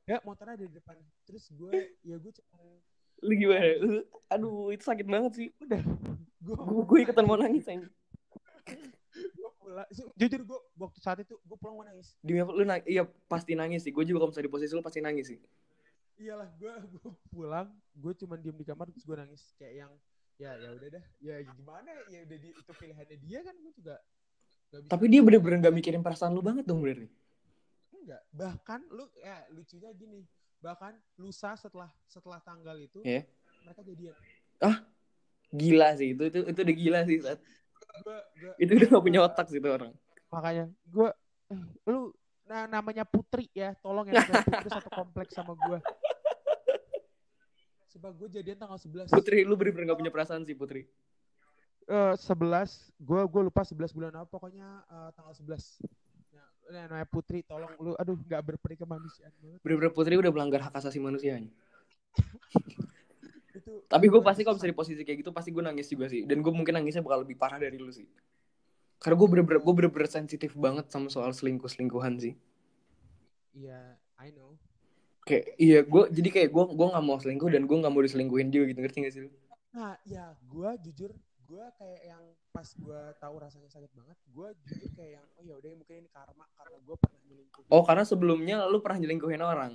Ya 0.05 0.18
motornya 0.27 0.59
ada 0.59 0.66
di 0.66 0.74
depan. 0.74 0.98
Terus 1.24 1.48
gue 1.55 1.96
ya 2.03 2.18
gue 2.18 2.33
cuma 2.35 2.59
lu 3.24 3.33
gimana? 3.38 3.62
Aduh 4.35 4.74
itu 4.74 4.83
sakit 4.83 5.07
banget 5.07 5.33
sih. 5.38 5.48
Udah. 5.62 5.81
Gue 6.42 6.83
gue 6.83 6.98
ikutan 7.07 7.24
mau 7.24 7.38
nangis 7.38 7.64
aja 7.70 7.88
gue 9.14 9.50
pulang. 9.61 9.87
Jujur 10.18 10.40
gue 10.42 10.61
waktu 10.81 10.98
saat 10.98 11.18
itu 11.22 11.38
gue 11.38 11.57
pulang 11.57 11.79
gue 11.79 11.87
nangis. 11.94 12.18
Demi 12.20 12.42
apa 12.42 12.53
lu 12.53 12.64
nangis 12.66 12.87
iya 12.90 13.07
pasti 13.31 13.55
nangis 13.55 13.87
sih. 13.87 13.94
Gue 13.94 14.03
juga 14.03 14.27
kalau 14.27 14.35
misalnya 14.35 14.48
di 14.50 14.53
posisi 14.53 14.72
lu 14.74 14.83
pasti 14.83 15.00
nangis 15.00 15.27
sih 15.31 15.38
iyalah 16.18 16.48
gue 16.59 16.72
gue 16.94 17.11
pulang 17.31 17.68
gue 17.94 18.12
cuma 18.22 18.35
diem 18.38 18.55
di 18.55 18.66
kamar 18.66 18.90
terus 18.90 19.05
gue 19.07 19.16
nangis. 19.16 19.42
Kayak 19.59 19.74
yang 19.87 19.92
ya 20.35 20.50
ya 20.59 20.68
udah 20.74 20.88
dah. 20.98 21.05
Ya 21.22 21.37
gimana? 21.42 21.90
Ya 22.11 22.27
udah 22.27 22.38
di, 22.38 22.48
itu 22.50 22.72
pilihannya 22.74 23.16
dia 23.22 23.38
kan 23.42 23.55
gue 23.55 23.72
juga 23.74 23.96
gak 24.74 24.81
bisa 24.83 24.90
tapi 24.90 25.05
dia 25.07 25.20
bener-bener 25.22 25.59
gak 25.62 25.77
mikirin 25.77 26.03
perasaan 26.03 26.35
lu 26.35 26.42
banget 26.42 26.66
dong 26.66 26.83
bener 26.83 27.07
nih 27.07 27.12
enggak. 28.05 28.22
Bahkan 28.37 28.81
lu 28.92 29.07
ya 29.16 29.37
lucunya 29.55 29.90
gini. 29.96 30.20
Bahkan 30.61 30.92
lusa 31.20 31.57
setelah 31.57 31.88
setelah 32.05 32.40
tanggal 32.44 32.77
itu 32.77 33.00
Iya. 33.00 33.24
mereka 33.64 33.81
jadian. 33.81 34.16
Gila 35.55 35.88
sih. 35.96 36.12
Itu 36.12 36.22
itu 36.29 36.38
itu 36.50 36.59
udah 36.61 36.77
gila 36.77 37.00
sih 37.09 37.18
saat. 37.22 37.40
gue 38.05 38.18
gue 38.42 38.53
Itu 38.59 38.70
udah 38.74 38.88
gak 38.98 39.05
punya 39.07 39.20
otak 39.22 39.46
sih 39.48 39.59
itu 39.62 39.70
orang. 39.70 39.92
makanya 40.35 40.66
gue 40.90 41.14
eh, 41.55 41.62
lu 41.87 42.11
nah, 42.42 42.66
namanya 42.66 43.07
Putri 43.07 43.46
ya. 43.55 43.70
Tolong 43.79 44.11
ya 44.11 44.18
Putri 44.27 44.68
satu 44.68 44.90
kompleks 44.90 45.31
sama 45.33 45.55
gue 45.55 45.79
sebab 48.05 48.21
gue 48.21 48.29
jadian 48.37 48.61
tanggal 48.61 48.77
11 48.77 49.09
Putri 49.09 49.49
lu 49.49 49.57
bener-bener 49.57 49.88
gak 49.88 49.99
punya 50.05 50.12
perasaan 50.12 50.45
sih 50.45 50.53
Putri. 50.53 50.85
eh 51.88 52.12
11 52.12 52.29
gue 53.01 53.21
gue 53.25 53.43
lupa 53.49 53.64
11 53.64 53.97
bulan 53.97 54.12
apa 54.12 54.29
pokoknya 54.29 54.69
eh, 54.85 55.11
tanggal 55.17 55.33
11 55.33 55.81
nah, 56.37 56.49
nah, 56.69 56.85
namanya 56.85 57.09
Putri 57.09 57.40
tolong 57.49 57.73
lu 57.81 57.97
aduh 57.97 58.12
nggak 58.12 58.45
berperi 58.45 58.77
kemanusiaan 58.77 59.33
banget 59.40 59.57
Bener-bener 59.64 59.93
Putri 59.97 60.21
udah 60.21 60.29
melanggar 60.29 60.61
hak 60.69 60.77
asasi 60.77 61.01
manusianya. 61.01 61.49
itu 63.57 63.73
Tapi 63.88 64.05
gue 64.12 64.21
pasti 64.21 64.45
kalau 64.45 64.61
bisa 64.61 64.69
di 64.69 64.77
posisi 64.77 65.01
kayak 65.01 65.25
gitu 65.25 65.33
pasti 65.33 65.49
gue 65.49 65.64
nangis 65.64 65.88
juga 65.88 66.05
sih. 66.12 66.29
Dan 66.29 66.45
gue 66.45 66.53
mungkin 66.53 66.77
nangisnya 66.77 67.01
bakal 67.01 67.25
lebih 67.25 67.40
parah 67.40 67.57
dari 67.57 67.81
lu 67.81 67.88
sih. 67.88 68.05
Karena 69.01 69.17
gue 69.17 69.29
bener-bener 69.33 69.61
gue 69.64 69.75
bener-bener 69.77 70.09
sensitif 70.12 70.53
banget 70.61 70.93
sama 70.93 71.09
soal 71.09 71.33
selingkuh 71.33 71.73
selingkuhan 71.73 72.21
sih. 72.21 72.37
iya 73.55 73.97
I 74.21 74.35
know 74.35 74.54
Kayak 75.25 75.45
iya 75.57 75.81
gue 75.81 76.03
jadi 76.13 76.29
kayak 76.29 76.49
gue 76.53 76.65
gue 76.77 76.87
nggak 76.93 77.05
mau 77.05 77.17
selingkuh 77.17 77.49
dan 77.49 77.65
gue 77.65 77.77
nggak 77.81 77.93
mau 77.93 78.05
diselingkuhin 78.05 78.53
juga 78.53 78.65
gitu 78.69 78.81
ngerti 78.85 78.99
gak 79.09 79.15
sih? 79.17 79.23
lu? 79.25 79.31
nah 79.75 79.99
ya 80.07 80.37
gue 80.39 80.71
jujur 80.87 81.11
gue 81.45 81.65
kayak 81.81 82.03
yang 82.07 82.25
pas 82.55 82.69
gue 82.71 83.01
tahu 83.19 83.35
rasanya 83.43 83.67
sakit 83.67 83.91
banget 83.91 84.15
gue 84.31 84.49
jujur 84.69 84.91
kayak 84.95 85.19
yang 85.19 85.27
oh 85.35 85.43
ya 85.43 85.55
udah 85.59 85.71
mungkin 85.75 86.07
ini 86.07 86.11
karma 86.15 86.47
karena 86.55 86.79
gue 86.79 86.97
pernah 87.01 87.19
menyelingkuhi 87.27 87.67
Oh 87.73 87.83
karena 87.83 88.05
sebelumnya 88.07 88.57
lu 88.71 88.79
pernah 88.85 88.99
nyelingkuhin 89.03 89.43
orang. 89.43 89.73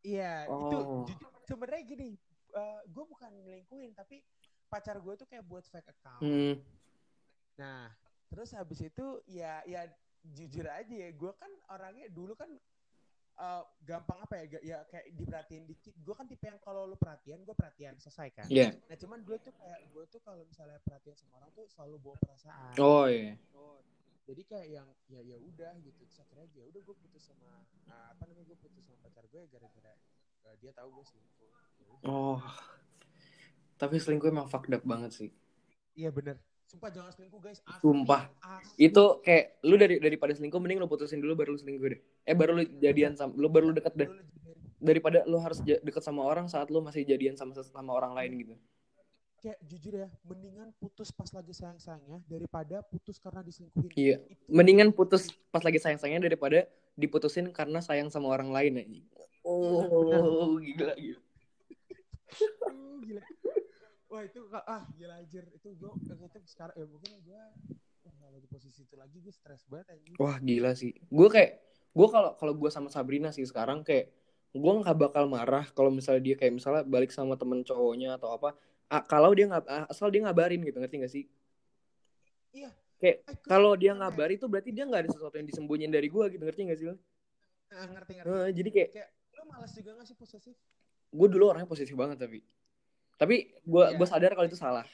Iya, 0.00 0.48
itu 0.48 0.76
Oh. 0.80 1.04
jujur 1.04 1.28
sebenarnya 1.44 1.82
gini, 1.84 2.16
gue 2.88 3.04
bukan 3.04 3.30
nyelingkuhin 3.44 3.92
tapi 3.92 4.24
pacar 4.66 4.96
gue 4.96 5.14
tuh 5.14 5.28
kayak 5.28 5.44
buat 5.44 5.62
fake 5.68 5.92
account. 5.92 6.22
Hmm. 6.24 6.54
Nah, 7.60 7.92
terus 8.32 8.56
habis 8.56 8.80
itu 8.80 9.06
ya 9.28 9.60
ya 9.68 9.84
jujur 10.24 10.64
aja 10.66 10.94
ya, 10.94 11.10
gue 11.12 11.32
kan 11.36 11.52
orangnya 11.68 12.08
dulu 12.08 12.32
kan 12.32 12.48
eh, 13.40 13.62
gampang 13.88 14.18
apa 14.20 14.34
ya, 14.44 14.44
ya 14.60 14.78
kayak 14.92 15.16
diperhatiin 15.16 15.64
dikit. 15.64 15.96
Gue 16.04 16.12
kan 16.12 16.28
tipe 16.28 16.44
yang 16.44 16.60
kalau 16.60 16.84
lu 16.84 16.96
perhatian, 17.00 17.40
gue 17.40 17.56
perhatian 17.56 17.96
selesai 17.96 18.28
kan. 18.36 18.46
Iya. 18.52 18.76
Nah, 18.86 18.96
cuman 19.00 19.24
gue 19.24 19.36
tuh 19.40 19.52
kayak 19.56 19.80
gue 19.88 20.04
tuh 20.12 20.20
kalau 20.20 20.44
misalnya 20.44 20.78
perhatian 20.84 21.16
sama 21.16 21.40
orang 21.40 21.50
tuh 21.56 21.64
selalu 21.72 21.96
bawa 22.04 22.16
perasaan. 22.20 22.74
Oh 22.76 23.08
iya. 23.08 23.34
Jadi 24.30 24.46
kayak 24.46 24.68
yang 24.70 24.88
ya 25.10 25.20
ya 25.26 25.36
udah 25.42 25.74
gitu. 25.82 26.06
Terus 26.06 26.22
akhirnya 26.22 26.46
ya 26.54 26.64
udah 26.70 26.80
gue 26.84 26.96
putus 27.02 27.22
sama 27.26 27.66
eh, 27.90 28.06
apa 28.14 28.22
namanya 28.28 28.46
gue 28.52 28.58
putus 28.62 28.84
sama 28.86 28.98
pacar 29.02 29.24
gue 29.26 29.42
gara-gara 29.50 29.92
eh, 30.46 30.56
dia 30.62 30.70
tahu 30.76 30.88
gue 31.00 31.04
selingkuh. 31.08 31.50
Ya. 31.80 31.90
Oh. 32.06 32.38
Tapi 33.80 33.96
selingkuh 33.96 34.28
emang 34.28 34.46
fucked 34.46 34.70
up 34.70 34.84
banget 34.86 35.10
sih. 35.16 35.30
Iya 35.98 36.12
bener. 36.14 36.38
Sumpah 36.70 36.86
jangan 36.94 37.10
selingkuh 37.10 37.40
guys. 37.42 37.58
Asli, 37.66 37.82
Sumpah. 37.82 38.30
asli. 38.46 38.86
Itu 38.86 39.18
kayak 39.26 39.58
lu 39.66 39.74
dari 39.74 39.98
daripada 39.98 40.30
selingkuh 40.30 40.62
mending 40.62 40.78
lu 40.78 40.86
putusin 40.86 41.18
dulu 41.18 41.34
baru 41.34 41.50
lu 41.54 41.58
selingkuh 41.58 41.88
deh. 41.90 42.00
Eh 42.22 42.34
baru 42.38 42.62
lu 42.62 42.64
jadian 42.78 43.18
sama 43.18 43.34
lu 43.34 43.50
baru 43.50 43.74
lu 43.74 43.74
deket 43.74 43.94
deh. 43.98 44.06
Daripada 44.78 45.26
lu 45.26 45.42
harus 45.42 45.58
deket 45.66 45.98
sama 45.98 46.22
orang 46.22 46.46
saat 46.46 46.70
lu 46.70 46.78
masih 46.78 47.02
jadian 47.02 47.34
sama 47.34 47.58
sama 47.58 47.90
orang 47.90 48.14
lain 48.14 48.32
gitu. 48.38 48.54
Kayak 49.40 49.58
jujur 49.66 49.94
ya, 50.04 50.08
mendingan 50.22 50.68
putus 50.76 51.08
pas 51.10 51.32
lagi 51.32 51.56
sayang-sayangnya 51.56 52.20
daripada 52.28 52.84
putus 52.84 53.16
karena 53.16 53.40
diselingkuhin. 53.40 53.88
Iya. 53.96 54.16
Itu- 54.20 54.52
Mendingan 54.52 54.92
putus 54.92 55.32
pas 55.48 55.64
lagi 55.64 55.80
sayang-sayangnya 55.80 56.28
daripada 56.28 56.68
diputusin 56.94 57.48
karena 57.50 57.80
sayang 57.80 58.12
sama 58.12 58.28
orang 58.30 58.52
lain 58.52 58.84
aja. 58.84 59.00
Oh, 59.42 60.60
gila 60.60 60.92
gila. 60.94 61.18
Aduh, 62.68 63.00
gila. 63.02 63.22
Wah 64.10 64.22
itu 64.26 64.40
ah 64.50 64.82
gila 64.98 65.22
anjir 65.22 65.46
itu 65.54 65.68
gue 65.70 65.90
itu 66.02 66.38
sekarang 66.50 66.74
ya 66.74 66.86
mungkin 66.90 67.14
gue 67.22 67.42
kalau 68.18 68.38
di 68.42 68.48
posisi 68.50 68.82
itu 68.82 68.98
lagi 68.98 69.22
gue 69.22 69.30
stres 69.30 69.62
banget 69.70 69.94
anjir. 69.94 70.18
Wah 70.18 70.36
gila 70.42 70.74
sih. 70.74 70.90
Gue 71.06 71.30
kayak 71.30 71.62
gue 71.94 72.08
kalau 72.10 72.34
kalau 72.34 72.52
gue 72.58 72.70
sama 72.74 72.90
Sabrina 72.90 73.30
sih 73.30 73.46
sekarang 73.46 73.86
kayak 73.86 74.10
gue 74.50 74.72
nggak 74.82 74.98
bakal 74.98 75.30
marah 75.30 75.62
kalau 75.70 75.94
misalnya 75.94 76.26
dia 76.26 76.34
kayak 76.34 76.58
misalnya 76.58 76.82
balik 76.82 77.14
sama 77.14 77.38
temen 77.38 77.62
cowoknya 77.62 78.18
atau 78.18 78.34
apa. 78.34 78.58
Ah, 78.90 78.98
kalau 79.06 79.30
dia 79.30 79.46
nggak 79.46 79.86
asal 79.86 80.10
dia 80.10 80.26
ngabarin 80.26 80.58
gitu 80.66 80.82
ngerti 80.82 80.96
gak 81.06 81.12
sih? 81.14 81.24
Iya. 82.50 82.74
Kayak 82.98 83.16
Eh, 83.30 83.36
kalau 83.46 83.78
dia 83.78 83.94
ya? 83.94 83.98
ngabari 84.02 84.34
tuh 84.42 84.50
berarti 84.50 84.74
dia 84.74 84.82
nggak 84.90 85.06
ada 85.06 85.10
sesuatu 85.14 85.38
yang 85.38 85.46
disembunyiin 85.46 85.94
dari 85.94 86.10
gue 86.10 86.24
gitu 86.34 86.42
ngerti 86.42 86.60
gak 86.66 86.78
sih? 86.82 86.86
lo? 86.90 86.98
Ah, 87.70 87.86
ngerti 87.86 88.12
ngerti. 88.18 88.26
Eh, 88.34 88.48
jadi 88.58 88.68
kayak 88.74 88.88
Kayak 88.90 89.08
lu 89.38 89.42
malas 89.46 89.70
juga 89.70 89.90
gak 90.02 90.06
sih 90.10 90.16
posesif? 90.18 90.56
gue 91.10 91.28
dulu 91.30 91.44
orangnya 91.50 91.70
posesif 91.70 91.94
banget 91.94 92.18
tapi 92.18 92.42
tapi 93.20 93.36
gue 93.52 93.84
Iya. 93.84 93.96
gue 94.00 94.06
sadar 94.08 94.32
kalau 94.32 94.48
itu 94.48 94.56
salah. 94.56 94.86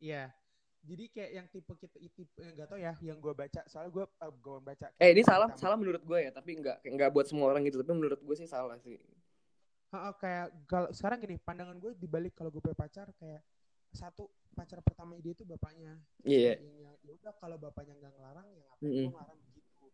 Iya. 0.00 0.32
Jadi 0.80 1.04
kayak 1.10 1.30
yang 1.34 1.46
tipe 1.46 1.72
kita 1.76 1.96
tipe 2.00 2.32
yang 2.40 2.54
gak 2.56 2.68
tau 2.70 2.78
ya 2.78 2.96
yang 3.04 3.18
gue 3.18 3.34
baca 3.34 3.60
soalnya 3.68 3.92
gue 3.92 4.04
uh, 4.08 4.32
gue 4.32 4.56
baca. 4.64 4.86
Eh 4.96 5.12
ini 5.12 5.20
salah 5.20 5.52
Pertama- 5.52 5.60
salah 5.60 5.76
menurut 5.76 6.00
gue 6.00 6.18
ya 6.18 6.30
tapi 6.32 6.56
nggak 6.56 6.80
nggak 6.88 7.10
buat 7.12 7.26
semua 7.28 7.52
orang 7.52 7.60
gitu 7.62 7.84
tapi 7.84 7.92
menurut 7.92 8.16
gue 8.16 8.34
sih 8.34 8.48
salah 8.48 8.80
sih. 8.80 8.96
Heeh, 9.88 10.12
kayak 10.16 10.46
kalau 10.64 10.88
sekarang 10.90 11.18
gini 11.18 11.36
pandangan 11.36 11.76
gue 11.76 11.92
dibalik 11.94 12.32
kalau 12.32 12.48
gue 12.48 12.60
punya 12.60 12.72
pacar 12.74 13.12
kayak 13.16 13.44
satu 13.88 14.28
pacar 14.52 14.80
pertama 14.80 15.16
dia 15.16 15.32
itu 15.32 15.44
bapaknya 15.44 15.96
Iya. 16.22 16.56
Yang- 16.56 17.00
ya 17.04 17.12
udah 17.14 17.32
kalau 17.36 17.56
bapaknya 17.56 17.94
nggak 17.96 18.12
ngelarang 18.14 18.46
ya 18.48 18.62
ngapain 18.64 18.84
Mm-mm. 18.84 19.04
gue 19.04 19.12
ngelarang 19.12 19.38
begitu 19.44 19.86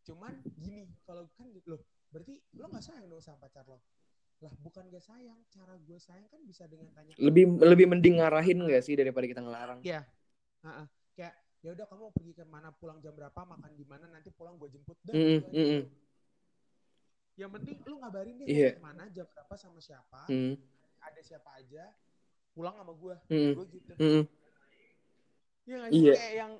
cuman 0.00 0.32
gini 0.56 0.80
kalau 1.02 1.22
kan 1.34 1.46
gitu 1.50 1.66
loh 1.68 1.80
berarti 2.10 2.34
lo 2.54 2.66
nggak 2.66 2.78
sayang 2.80 3.06
dong 3.06 3.18
sama 3.18 3.38
pacar 3.40 3.62
lo 3.66 3.78
lah 4.40 4.52
bukan 4.64 4.88
gak 4.88 5.04
sayang 5.04 5.36
cara 5.52 5.76
gue 5.76 5.98
sayang 6.00 6.24
kan 6.26 6.40
bisa 6.48 6.64
dengan 6.64 6.88
tanya 6.96 7.12
Lebih 7.20 7.60
lebih 7.60 7.86
mending 7.92 8.24
ngarahin 8.24 8.56
nggak 8.56 8.80
sih 8.80 8.96
daripada 8.96 9.28
kita 9.28 9.44
ngelarang. 9.44 9.84
Iya. 9.84 10.08
Heeh. 10.64 10.86
kayak 11.12 11.34
ya 11.60 11.70
udah 11.76 11.84
kamu 11.84 12.00
mau 12.08 12.12
pergi 12.12 12.32
ke 12.32 12.44
mana 12.48 12.68
pulang 12.72 13.00
jam 13.04 13.12
berapa 13.12 13.36
makan 13.36 13.76
di 13.76 13.84
mana 13.84 14.08
nanti 14.08 14.32
pulang 14.32 14.56
gue 14.56 14.68
jemput 14.72 14.96
dah 15.04 15.12
Mm-mm, 15.12 15.38
gitu 15.40 15.48
aja. 15.48 15.60
mm-mm. 15.60 15.82
yang 17.36 17.50
penting 17.52 17.76
lu 17.84 17.94
ngabarin 18.00 18.34
dia 18.40 18.46
Iya. 18.48 18.70
mau 18.72 18.76
ke 18.80 18.84
mana 18.84 19.04
jam 19.12 19.26
berapa 19.28 19.54
sama 19.56 19.78
siapa 19.80 20.20
Hmm, 20.28 20.56
ada 21.00 21.20
siapa 21.20 21.48
aja 21.56 21.84
pulang 22.52 22.76
sama 22.76 22.92
gue 22.96 23.14
hmm, 23.28 23.52
gue 23.56 23.66
gitu 23.76 23.92
hmm. 23.96 24.22
Iya 25.64 25.74
nggak 25.76 25.90
sih? 25.92 26.00
Iya. 26.00 26.14
Kayak 26.16 26.34
yang 26.34 26.52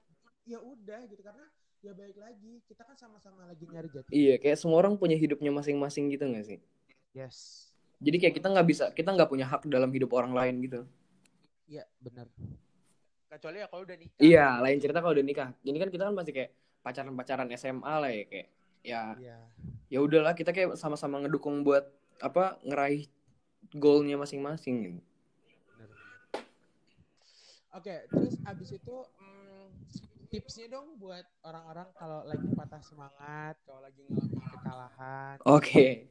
ya 0.44 0.58
udah 0.60 1.00
gitu 1.08 1.22
karena 1.24 1.44
ya 1.80 1.92
baik 1.96 2.16
lagi 2.20 2.52
kita 2.68 2.82
kan 2.84 2.96
sama-sama 2.96 3.48
lagi 3.48 3.64
nyari 3.64 3.88
jati. 3.88 4.10
Iya, 4.12 4.34
kayak 4.36 4.58
semua 4.60 4.76
orang 4.84 5.00
punya 5.00 5.16
hidupnya 5.16 5.48
masing-masing 5.48 6.12
gitu 6.12 6.28
nggak 6.28 6.44
sih? 6.44 6.58
Yes. 7.11 7.66
Jadi 8.01 8.16
kayak 8.16 8.35
kita 8.40 8.49
nggak 8.49 8.68
bisa, 8.68 8.85
kita 8.96 9.12
nggak 9.12 9.29
punya 9.29 9.44
hak 9.44 9.68
dalam 9.68 9.90
hidup 9.92 10.11
orang 10.16 10.33
lain 10.33 10.55
gitu. 10.64 10.81
Iya 11.68 11.85
benar. 12.01 12.27
Kecuali 13.31 13.62
ya 13.62 13.66
kalau 13.70 13.83
udah 13.87 13.96
nikah. 14.01 14.18
Iya, 14.18 14.46
lain 14.59 14.79
cerita 14.83 14.99
kalau 14.99 15.14
udah 15.14 15.27
nikah. 15.27 15.49
Ini 15.62 15.79
kan 15.79 15.90
kita 15.92 16.03
kan 16.09 16.14
masih 16.16 16.33
kayak 16.35 16.51
pacaran-pacaran 16.81 17.49
SMA 17.55 17.94
lah 18.01 18.11
ya 18.11 18.25
kayak 18.25 18.49
ya 18.81 19.03
Iya. 19.20 19.38
ya 19.92 19.99
udahlah 20.01 20.33
kita 20.33 20.57
kayak 20.57 20.81
sama-sama 20.81 21.20
ngedukung 21.20 21.61
buat 21.61 21.85
apa 22.25 22.57
ngeraih 22.64 23.05
goalnya 23.77 24.16
masing-masing 24.16 24.77
gitu. 24.88 25.01
benar. 25.77 25.90
Oke, 27.77 27.94
terus 28.09 28.35
abis 28.49 28.81
itu 28.81 28.96
mm, 29.20 29.66
tipsnya 30.33 30.66
dong 30.73 30.96
buat 30.96 31.23
orang-orang 31.44 31.92
kalau 31.94 32.25
lagi 32.25 32.49
patah 32.57 32.83
semangat, 32.83 33.61
kalau 33.68 33.85
lagi 33.85 34.01
ngalamin 34.09 34.42
kekalahan. 34.57 35.37
Oke. 35.44 36.09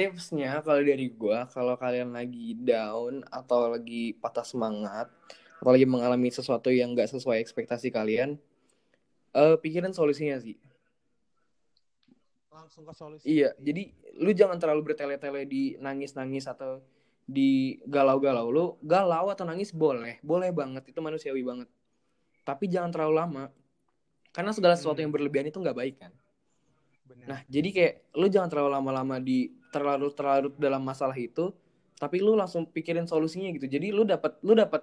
Tipsnya 0.00 0.64
kalau 0.64 0.80
dari 0.80 1.12
gua, 1.12 1.44
kalau 1.52 1.76
kalian 1.76 2.16
lagi 2.16 2.56
down 2.56 3.20
atau 3.28 3.68
lagi 3.68 4.16
patah 4.16 4.48
semangat 4.48 5.12
atau 5.60 5.70
lagi 5.76 5.84
mengalami 5.84 6.32
sesuatu 6.32 6.72
yang 6.72 6.96
nggak 6.96 7.12
sesuai 7.12 7.36
ekspektasi 7.44 7.92
kalian, 7.92 8.40
eh 9.36 9.56
pikirin 9.60 9.92
solusinya 9.92 10.40
sih. 10.40 10.56
Langsung 12.48 12.88
ke 12.88 12.96
solusi. 12.96 13.28
Iya, 13.28 13.52
jadi 13.60 13.92
lu 14.16 14.32
jangan 14.32 14.56
terlalu 14.56 14.88
bertele-tele 14.88 15.44
di 15.44 15.76
nangis-nangis 15.76 16.48
atau 16.48 16.80
di 17.28 17.76
galau-galau. 17.84 18.48
Lu 18.48 18.64
galau 18.80 19.28
atau 19.28 19.44
nangis 19.44 19.68
boleh, 19.70 20.16
boleh 20.24 20.48
banget, 20.48 20.88
itu 20.88 20.98
manusiawi 21.04 21.44
banget. 21.44 21.68
Tapi 22.40 22.64
jangan 22.72 22.88
terlalu 22.88 23.14
lama. 23.20 23.44
Karena 24.32 24.56
segala 24.56 24.80
sesuatu 24.80 24.96
Hmm. 24.96 25.10
yang 25.10 25.12
berlebihan 25.12 25.46
itu 25.52 25.60
nggak 25.60 25.76
baik 25.76 25.96
kan. 26.00 26.12
Benar. 27.04 27.26
Nah, 27.26 27.40
jadi 27.52 27.68
kayak 27.68 27.94
lu 28.16 28.26
jangan 28.32 28.48
terlalu 28.48 28.70
lama-lama 28.80 29.20
di 29.20 29.59
terlalu 29.70 30.10
terlarut 30.12 30.54
dalam 30.58 30.82
masalah 30.82 31.16
itu, 31.16 31.54
tapi 31.96 32.20
lu 32.20 32.34
langsung 32.34 32.66
pikirin 32.66 33.06
solusinya 33.06 33.48
gitu. 33.54 33.66
Jadi 33.70 33.94
lu 33.94 34.02
dapat 34.04 34.36
lu 34.42 34.52
dapat 34.58 34.82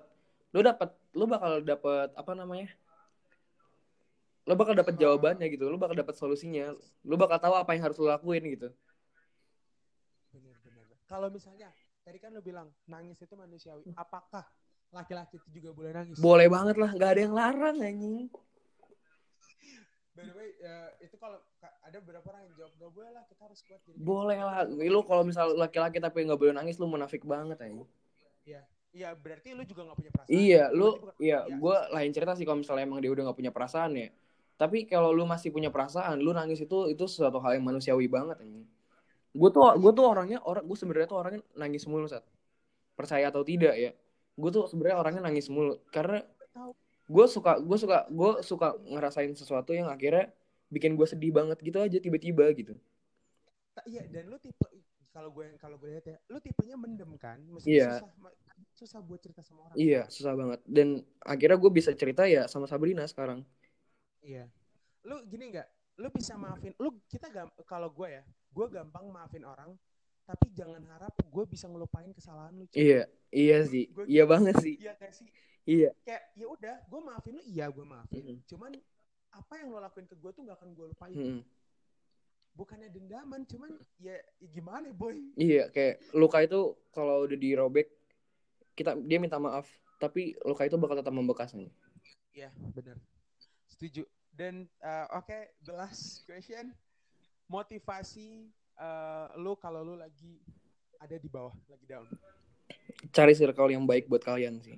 lu 0.55 0.59
dapat 0.63 0.89
lu 1.13 1.25
bakal 1.27 1.51
dapat 1.61 2.09
apa 2.15 2.31
namanya? 2.33 2.71
Lu 4.47 4.55
bakal 4.55 4.79
dapat 4.79 4.95
Apa? 4.95 5.01
jawabannya 5.03 5.47
gitu. 5.51 5.67
Lu 5.67 5.75
bakal 5.75 5.95
dapat 5.99 6.15
solusinya. 6.15 6.71
Lu 7.03 7.19
bakal 7.19 7.37
tahu 7.37 7.55
apa 7.59 7.75
yang 7.75 7.83
harus 7.91 7.99
lu 7.99 8.07
lakuin 8.07 8.43
gitu. 8.47 8.71
Benar-benar. 10.31 10.85
Kalau 11.03 11.27
misalnya 11.27 11.69
tadi 12.07 12.17
kan 12.23 12.31
lu 12.31 12.39
bilang 12.39 12.71
nangis 12.87 13.19
itu 13.19 13.35
manusiawi. 13.35 13.83
Apakah 13.99 14.47
laki-laki 14.95 15.35
itu 15.35 15.59
juga 15.59 15.75
boleh 15.75 15.91
nangis? 15.91 16.15
Boleh 16.15 16.47
banget 16.47 16.75
lah, 16.79 16.95
nggak 16.95 17.11
ada 17.11 17.21
yang 17.21 17.35
larang 17.35 17.77
anjing. 17.83 18.31
By 20.17 20.25
the 20.25 20.33
way, 20.33 20.49
ya, 20.57 20.75
itu 20.97 21.13
kalau 21.21 21.37
ka- 21.61 21.77
ada 21.85 21.97
beberapa 22.01 22.25
orang 22.33 22.49
yang 22.49 22.53
jawab 22.57 22.73
gak 22.81 22.91
boleh 22.97 23.11
lah, 23.13 23.23
kita 23.29 23.41
harus 23.45 23.59
kuat. 23.61 23.81
Jadi 23.85 24.01
Boleh 24.01 24.39
lah. 24.41 24.65
Lu 24.65 25.01
kalau 25.05 25.21
misal 25.21 25.53
laki-laki 25.53 26.01
tapi 26.01 26.25
nggak 26.25 26.39
boleh 26.41 26.53
nangis, 26.57 26.81
lu 26.81 26.89
munafik 26.89 27.21
banget 27.21 27.61
anjing. 27.61 27.85
Iya, 28.97 29.13
berarti 29.13 29.53
lu 29.53 29.61
juga 29.61 29.93
gak 29.93 29.97
punya 30.01 30.09
perasaan. 30.09 30.33
Iya, 30.33 30.63
lu 30.73 30.89
iya, 31.21 31.45
iya. 31.45 31.53
gue 31.53 31.75
lain 31.93 32.09
cerita 32.17 32.33
sih 32.33 32.49
kalau 32.49 32.65
misalnya 32.65 32.89
emang 32.89 32.97
dia 32.97 33.13
udah 33.13 33.29
nggak 33.29 33.37
punya 33.37 33.53
perasaan 33.53 33.91
ya. 33.93 34.09
Tapi 34.57 34.89
kalau 34.89 35.13
lu 35.13 35.21
masih 35.29 35.53
punya 35.53 35.69
perasaan, 35.69 36.17
lu 36.17 36.33
nangis 36.33 36.65
itu 36.65 36.89
itu 36.89 37.03
sesuatu 37.05 37.37
hal 37.37 37.61
yang 37.61 37.65
manusiawi 37.69 38.09
banget 38.09 38.41
anjing. 38.41 38.65
Gue 39.37 39.49
tuh 39.53 39.61
gue 39.77 39.91
tuh 39.93 40.05
orangnya 40.09 40.41
orang 40.41 40.65
gue 40.65 40.77
sebenarnya 40.81 41.07
tuh 41.13 41.19
orangnya 41.21 41.41
nangis 41.53 41.85
mulu 41.85 42.09
saat 42.09 42.25
percaya 42.97 43.29
atau 43.29 43.45
tidak 43.45 43.77
ya. 43.77 43.93
Gue 44.33 44.49
tuh 44.49 44.65
sebenarnya 44.65 44.97
orangnya 44.97 45.21
nangis 45.29 45.45
mulu 45.53 45.77
karena. 45.93 46.25
Gue 47.07 47.25
suka 47.31 47.51
gue 47.59 47.77
suka 47.79 47.97
gue 48.11 48.31
suka 48.43 48.67
ngerasain 48.83 49.31
sesuatu 49.33 49.71
yang 49.71 49.87
akhirnya 49.87 50.27
bikin 50.67 50.99
gue 50.99 51.07
sedih 51.07 51.31
banget 51.31 51.57
gitu 51.63 51.79
aja 51.79 51.97
tiba-tiba 51.97 52.45
gitu. 52.51 52.75
Ta- 53.75 53.85
Iya, 53.87 54.03
dan 54.11 54.27
lu 54.27 54.37
tipe 54.37 54.67
kalau 55.15 55.29
gue 55.33 55.55
kalau 55.57 55.75
gue 55.81 55.89
lihat 55.97 56.05
ya, 56.05 56.17
lu 56.29 56.37
tipenya 56.43 56.75
mendem 56.77 57.09
kan? 57.17 57.39
Mesti 57.41 57.79
Iya. 57.79 57.97
susah 57.97 58.11
ma- 58.21 58.37
susah 58.77 58.99
buat 59.01 59.19
cerita 59.23 59.41
sama 59.41 59.65
orang. 59.65 59.75
Iya, 59.79 60.01
susah 60.13 60.33
banget. 60.37 60.59
Dan 60.67 61.01
akhirnya 61.25 61.57
gue 61.57 61.71
bisa 61.73 61.91
cerita 61.97 62.29
ya 62.29 62.45
sama 62.45 62.69
Sabrina 62.69 63.01
sekarang. 63.09 63.41
Iya. 64.21 64.45
Lu 65.07 65.23
gini 65.25 65.49
nggak? 65.55 65.67
Lu 65.97 66.07
bisa 66.13 66.37
maafin. 66.37 66.75
Lu 66.77 67.01
kita 67.09 67.31
gam 67.33 67.49
kalau 67.65 67.89
gue 67.89 68.21
ya, 68.21 68.23
gue 68.53 68.67
gampang 68.69 69.09
maafin 69.09 69.41
orang, 69.47 69.73
tapi 70.27 70.51
jangan 70.51 70.83
harap 70.91 71.15
gue 71.23 71.43
bisa 71.47 71.71
ngelupain 71.71 72.11
kesalahan 72.11 72.51
lu. 72.59 72.67
cuy. 72.67 72.75
Iya, 72.83 73.01
iya 73.31 73.57
sih. 73.63 73.87
Gua- 73.95 74.03
Iya 74.03 74.23
banget 74.27 74.55
sih. 74.59 74.75
Iya 74.75 74.93
kayak 74.99 75.13
sih. 75.15 75.27
Iya. 75.63 75.89
Kayak 76.03 76.23
ya 76.35 76.45
udah, 76.51 76.75
gue 76.83 76.99
maafin 76.99 77.33
lu, 77.39 77.43
iya 77.47 77.65
gue 77.71 77.85
maafin. 77.87 78.19
Mm-mm. 78.19 78.37
Cuman 78.43 78.75
apa 79.31 79.53
yang 79.55 79.71
lo 79.71 79.79
lakuin 79.79 80.03
ke 80.03 80.15
gue 80.19 80.31
tuh 80.35 80.43
gak 80.43 80.59
akan 80.59 80.75
gue 80.75 80.85
lupain. 80.91 81.15
Mm-mm. 81.15 81.41
Bukannya 82.57 82.89
dendaman, 82.91 83.47
cuman 83.47 83.71
ya, 84.03 84.19
ya 84.19 84.47
gimana 84.51 84.91
boy? 84.91 85.15
Iya, 85.39 85.71
kayak 85.71 86.11
luka 86.11 86.43
itu 86.43 86.75
kalau 86.91 87.23
udah 87.23 87.37
dirobek, 87.37 87.87
kita 88.75 88.97
dia 88.99 89.21
minta 89.21 89.37
maaf, 89.39 89.69
tapi 90.01 90.35
luka 90.43 90.67
itu 90.67 90.75
bakal 90.75 90.99
tetap 90.99 91.13
membekas 91.15 91.55
nih. 91.55 91.71
Iya, 92.35 92.49
benar. 92.75 92.99
Setuju. 93.69 94.03
Dan 94.33 94.67
uh, 94.81 95.05
oke, 95.21 95.55
the 95.63 95.73
last 95.73 96.25
question. 96.25 96.73
Motivasi 97.47 98.51
uh, 98.77 99.27
lu 99.37 99.57
kalau 99.57 99.83
lu 99.83 99.97
lagi 99.97 100.39
ada 100.97 101.15
di 101.17 101.29
bawah, 101.29 101.53
lagi 101.69 101.85
down. 101.85 102.05
Cari 103.13 103.33
circle 103.37 103.69
yang 103.69 103.85
baik 103.85 104.09
buat 104.09 104.23
kalian 104.25 104.57
sih. 104.61 104.77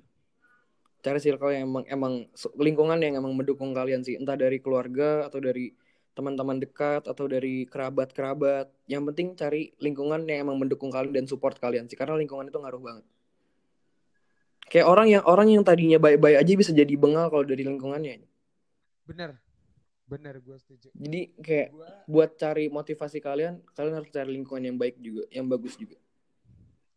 Cari 1.00 1.16
circle 1.16 1.56
yang 1.56 1.64
emang 1.64 1.84
emang 1.88 2.14
lingkungan 2.60 3.00
yang 3.00 3.16
emang 3.16 3.32
mendukung 3.32 3.72
kalian 3.72 4.04
sih, 4.04 4.20
entah 4.20 4.36
dari 4.36 4.60
keluarga 4.60 5.24
atau 5.24 5.40
dari 5.40 5.72
teman-teman 6.12 6.60
dekat 6.60 7.08
atau 7.08 7.24
dari 7.24 7.64
kerabat-kerabat. 7.64 8.68
Yang 8.84 9.02
penting 9.12 9.26
cari 9.38 9.72
lingkungan 9.80 10.28
yang 10.28 10.44
emang 10.44 10.60
mendukung 10.60 10.92
kalian 10.92 11.24
dan 11.24 11.24
support 11.24 11.56
kalian 11.56 11.88
sih, 11.88 11.96
karena 11.96 12.20
lingkungan 12.20 12.52
itu 12.52 12.60
ngaruh 12.60 12.82
banget. 12.82 13.06
Kayak 14.70 14.86
orang 14.86 15.08
yang 15.10 15.24
orang 15.26 15.48
yang 15.50 15.64
tadinya 15.66 15.98
baik-baik 15.98 16.36
aja 16.38 16.52
bisa 16.54 16.70
jadi 16.70 16.94
bengal 16.94 17.26
kalau 17.32 17.42
dari 17.42 17.64
lingkungannya. 17.64 18.22
Bener. 19.08 19.40
Bener, 20.10 20.42
gue 20.42 20.56
setuju. 20.58 20.90
Jadi 20.90 21.20
kayak 21.38 21.68
Gua, 21.70 21.88
buat 22.10 22.30
cari 22.34 22.66
motivasi 22.66 23.22
kalian, 23.22 23.62
kalian 23.78 23.94
harus 23.94 24.10
cari 24.10 24.30
lingkungan 24.34 24.66
yang 24.66 24.74
baik 24.74 24.98
juga, 24.98 25.22
yang 25.30 25.46
bagus 25.46 25.78
juga. 25.78 25.94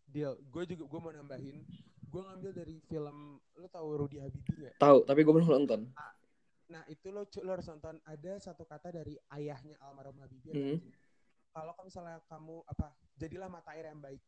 deal. 0.10 0.34
Gue 0.50 0.66
juga, 0.66 0.90
gue 0.90 1.00
mau 1.02 1.14
nambahin. 1.14 1.62
Gue 2.10 2.22
ngambil 2.22 2.52
dari 2.54 2.78
film, 2.86 3.42
lu 3.58 3.66
tahu 3.70 3.88
Rudy 4.02 4.18
Habibie 4.22 4.70
gak? 4.70 4.78
Tahu, 4.82 5.06
tapi 5.06 5.26
gue 5.26 5.34
belum 5.34 5.50
nonton. 5.50 5.90
Nah, 6.70 6.82
itu 6.90 7.10
lo, 7.14 7.26
lo 7.26 7.50
harus 7.54 7.70
nonton. 7.70 8.02
Ada 8.06 8.50
satu 8.50 8.66
kata 8.66 8.90
dari 8.90 9.18
ayahnya 9.34 9.78
almarhum 9.82 10.18
Habibie. 10.22 10.54
Hmm. 10.54 10.78
Kalau 11.54 11.74
kamu 11.78 11.90
misalnya 11.90 12.18
kamu, 12.30 12.66
apa, 12.66 12.98
jadilah 13.18 13.50
mata 13.50 13.74
air 13.78 13.90
yang 13.90 14.02
baik. 14.02 14.22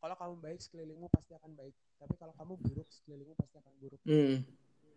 Kalau 0.00 0.16
kamu 0.16 0.34
baik, 0.40 0.60
sekelilingmu 0.64 1.08
pasti 1.12 1.36
akan 1.36 1.52
baik. 1.56 1.76
Tapi 2.00 2.14
kalau 2.16 2.32
kamu 2.36 2.56
buruk, 2.56 2.88
sekelilingmu 2.88 3.36
pasti 3.36 3.56
akan 3.60 3.74
buruk. 3.76 4.00
Hmm. 4.08 4.44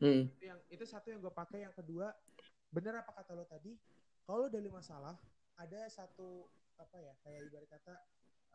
Hmm. 0.03 0.27
itu 0.36 0.51
yang 0.51 0.60
itu 0.67 0.84
satu 0.84 1.15
yang 1.15 1.23
gue 1.23 1.32
pakai 1.32 1.63
yang 1.63 1.71
kedua 1.71 2.12
bener 2.73 2.97
apa 3.05 3.13
kata 3.13 3.38
lo 3.38 3.45
tadi 3.45 3.77
kalau 4.25 4.49
dari 4.49 4.65
masalah 4.65 5.13
ada 5.62 5.86
satu 5.93 6.49
apa 6.81 6.97
ya 6.97 7.13
kayak 7.21 7.53
ibarat 7.53 7.69
kata 7.69 7.95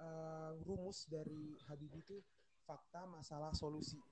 eh, 0.02 0.50
rumus 0.66 1.06
dari 1.06 1.54
Habibie 1.70 2.02
itu 2.02 2.18
fakta 2.66 3.06
masalah 3.06 3.54
solusi 3.54 4.02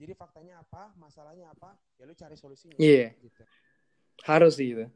jadi 0.00 0.16
faktanya 0.16 0.64
apa 0.64 0.96
masalahnya 0.96 1.52
apa 1.52 1.76
ya 2.00 2.08
lu 2.08 2.16
cari 2.16 2.36
solusinya 2.40 2.80
Iya. 2.80 3.12
gitu 3.20 3.44
Harus 4.24 4.56
sih 4.56 4.72
itu. 4.72 4.88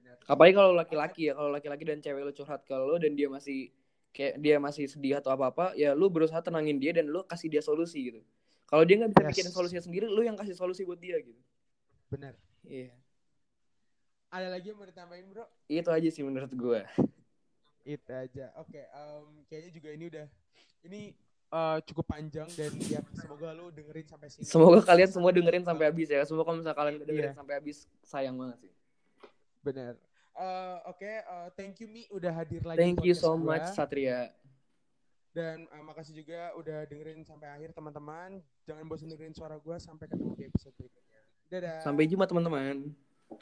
benar 0.00 0.16
Apalagi 0.24 0.54
kalau 0.56 0.72
laki-laki 0.72 1.22
ya, 1.28 1.32
kalau 1.36 1.50
laki-laki 1.52 1.84
dan 1.84 2.00
cewek 2.00 2.22
lu 2.24 2.32
curhat 2.32 2.64
ke 2.64 2.72
lo 2.72 2.96
dan 2.96 3.12
dia 3.12 3.28
masih 3.28 3.68
kayak 4.16 4.40
dia 4.40 4.56
masih 4.56 4.88
sedih 4.88 5.20
atau 5.20 5.30
apa-apa, 5.36 5.76
ya 5.76 5.92
lu 5.92 6.08
berusaha 6.08 6.40
tenangin 6.40 6.80
dia 6.80 6.96
dan 6.96 7.08
lu 7.08 7.20
kasih 7.28 7.48
dia 7.52 7.60
solusi 7.60 8.08
gitu. 8.12 8.20
Kalau 8.68 8.84
dia 8.88 8.96
nggak 9.02 9.10
bisa 9.12 9.22
Yes. 9.24 9.30
bikin 9.36 9.46
solusinya 9.52 9.82
sendiri, 9.84 10.06
lu 10.08 10.22
yang 10.24 10.36
kasih 10.38 10.54
solusi 10.56 10.82
buat 10.88 10.98
dia 11.00 11.18
gitu. 11.20 11.38
benar 12.10 12.34
Iya. 12.66 12.90
Ada 14.30 14.48
lagi 14.48 14.66
yang 14.66 14.78
mau 14.78 14.86
ditambahin 14.86 15.26
bro 15.28 15.44
Itu 15.66 15.90
aja 15.90 16.08
sih 16.08 16.22
menurut 16.22 16.50
gue. 16.50 16.82
itu 17.82 18.10
aja 18.12 18.52
oke 18.54 18.76
em, 18.76 19.24
kayaknya 19.46 19.70
juga 19.72 19.88
ini 19.90 20.04
udah 20.06 20.26
ini 20.82 21.00
eh, 21.50 21.78
cukup 21.82 22.04
panjang 22.06 22.46
dan 22.50 22.70
ya 22.78 23.00
semoga 23.10 23.50
lu 23.50 23.68
dengerin 23.70 24.06
sampai 24.06 24.28
sini 24.28 24.44
Semoga 24.44 24.78
kalian 24.80 25.10
semua 25.10 25.30
dengerin 25.30 25.64
sampai 25.64 25.84
habis 25.86 26.06
ya. 26.06 26.22
Semoga 26.22 26.44
kalau 26.44 26.56
misalnya 26.58 26.76
kalian 26.76 26.94
dengerin 27.00 27.32
Iya. 27.32 27.36
sampai 27.36 27.54
habis, 27.56 27.76
sayang 28.00 28.36
banget 28.36 28.58
sih. 28.60 28.72
Benar. 29.60 29.94
Eh, 30.32 30.76
Oke, 30.86 31.10
eh, 31.20 31.48
thank 31.52 31.80
you 31.80 31.88
Mi 31.88 32.06
udah 32.08 32.30
hadir 32.30 32.62
lagi. 32.62 32.78
Thank 32.78 33.02
you 33.02 33.12
so 33.12 33.34
gua. 33.34 33.56
much 33.56 33.66
Satria. 33.72 34.30
Dan 35.30 35.64
eh, 35.64 35.82
makasih 35.82 36.14
juga 36.16 36.52
udah 36.54 36.84
dengerin 36.84 37.24
sampai 37.24 37.48
akhir 37.50 37.72
teman-teman. 37.72 38.38
Jangan 38.64 38.84
bosan 38.84 39.08
dengerin 39.08 39.32
suara 39.32 39.56
gue 39.56 39.76
sampai 39.76 40.06
ketemu 40.06 40.32
di 40.34 40.44
episode 40.46 40.74
berikutnya. 40.74 41.20
Dadah. 41.48 41.78
Sampai 41.80 42.06
jumpa 42.06 42.24
teman-teman. 42.24 42.92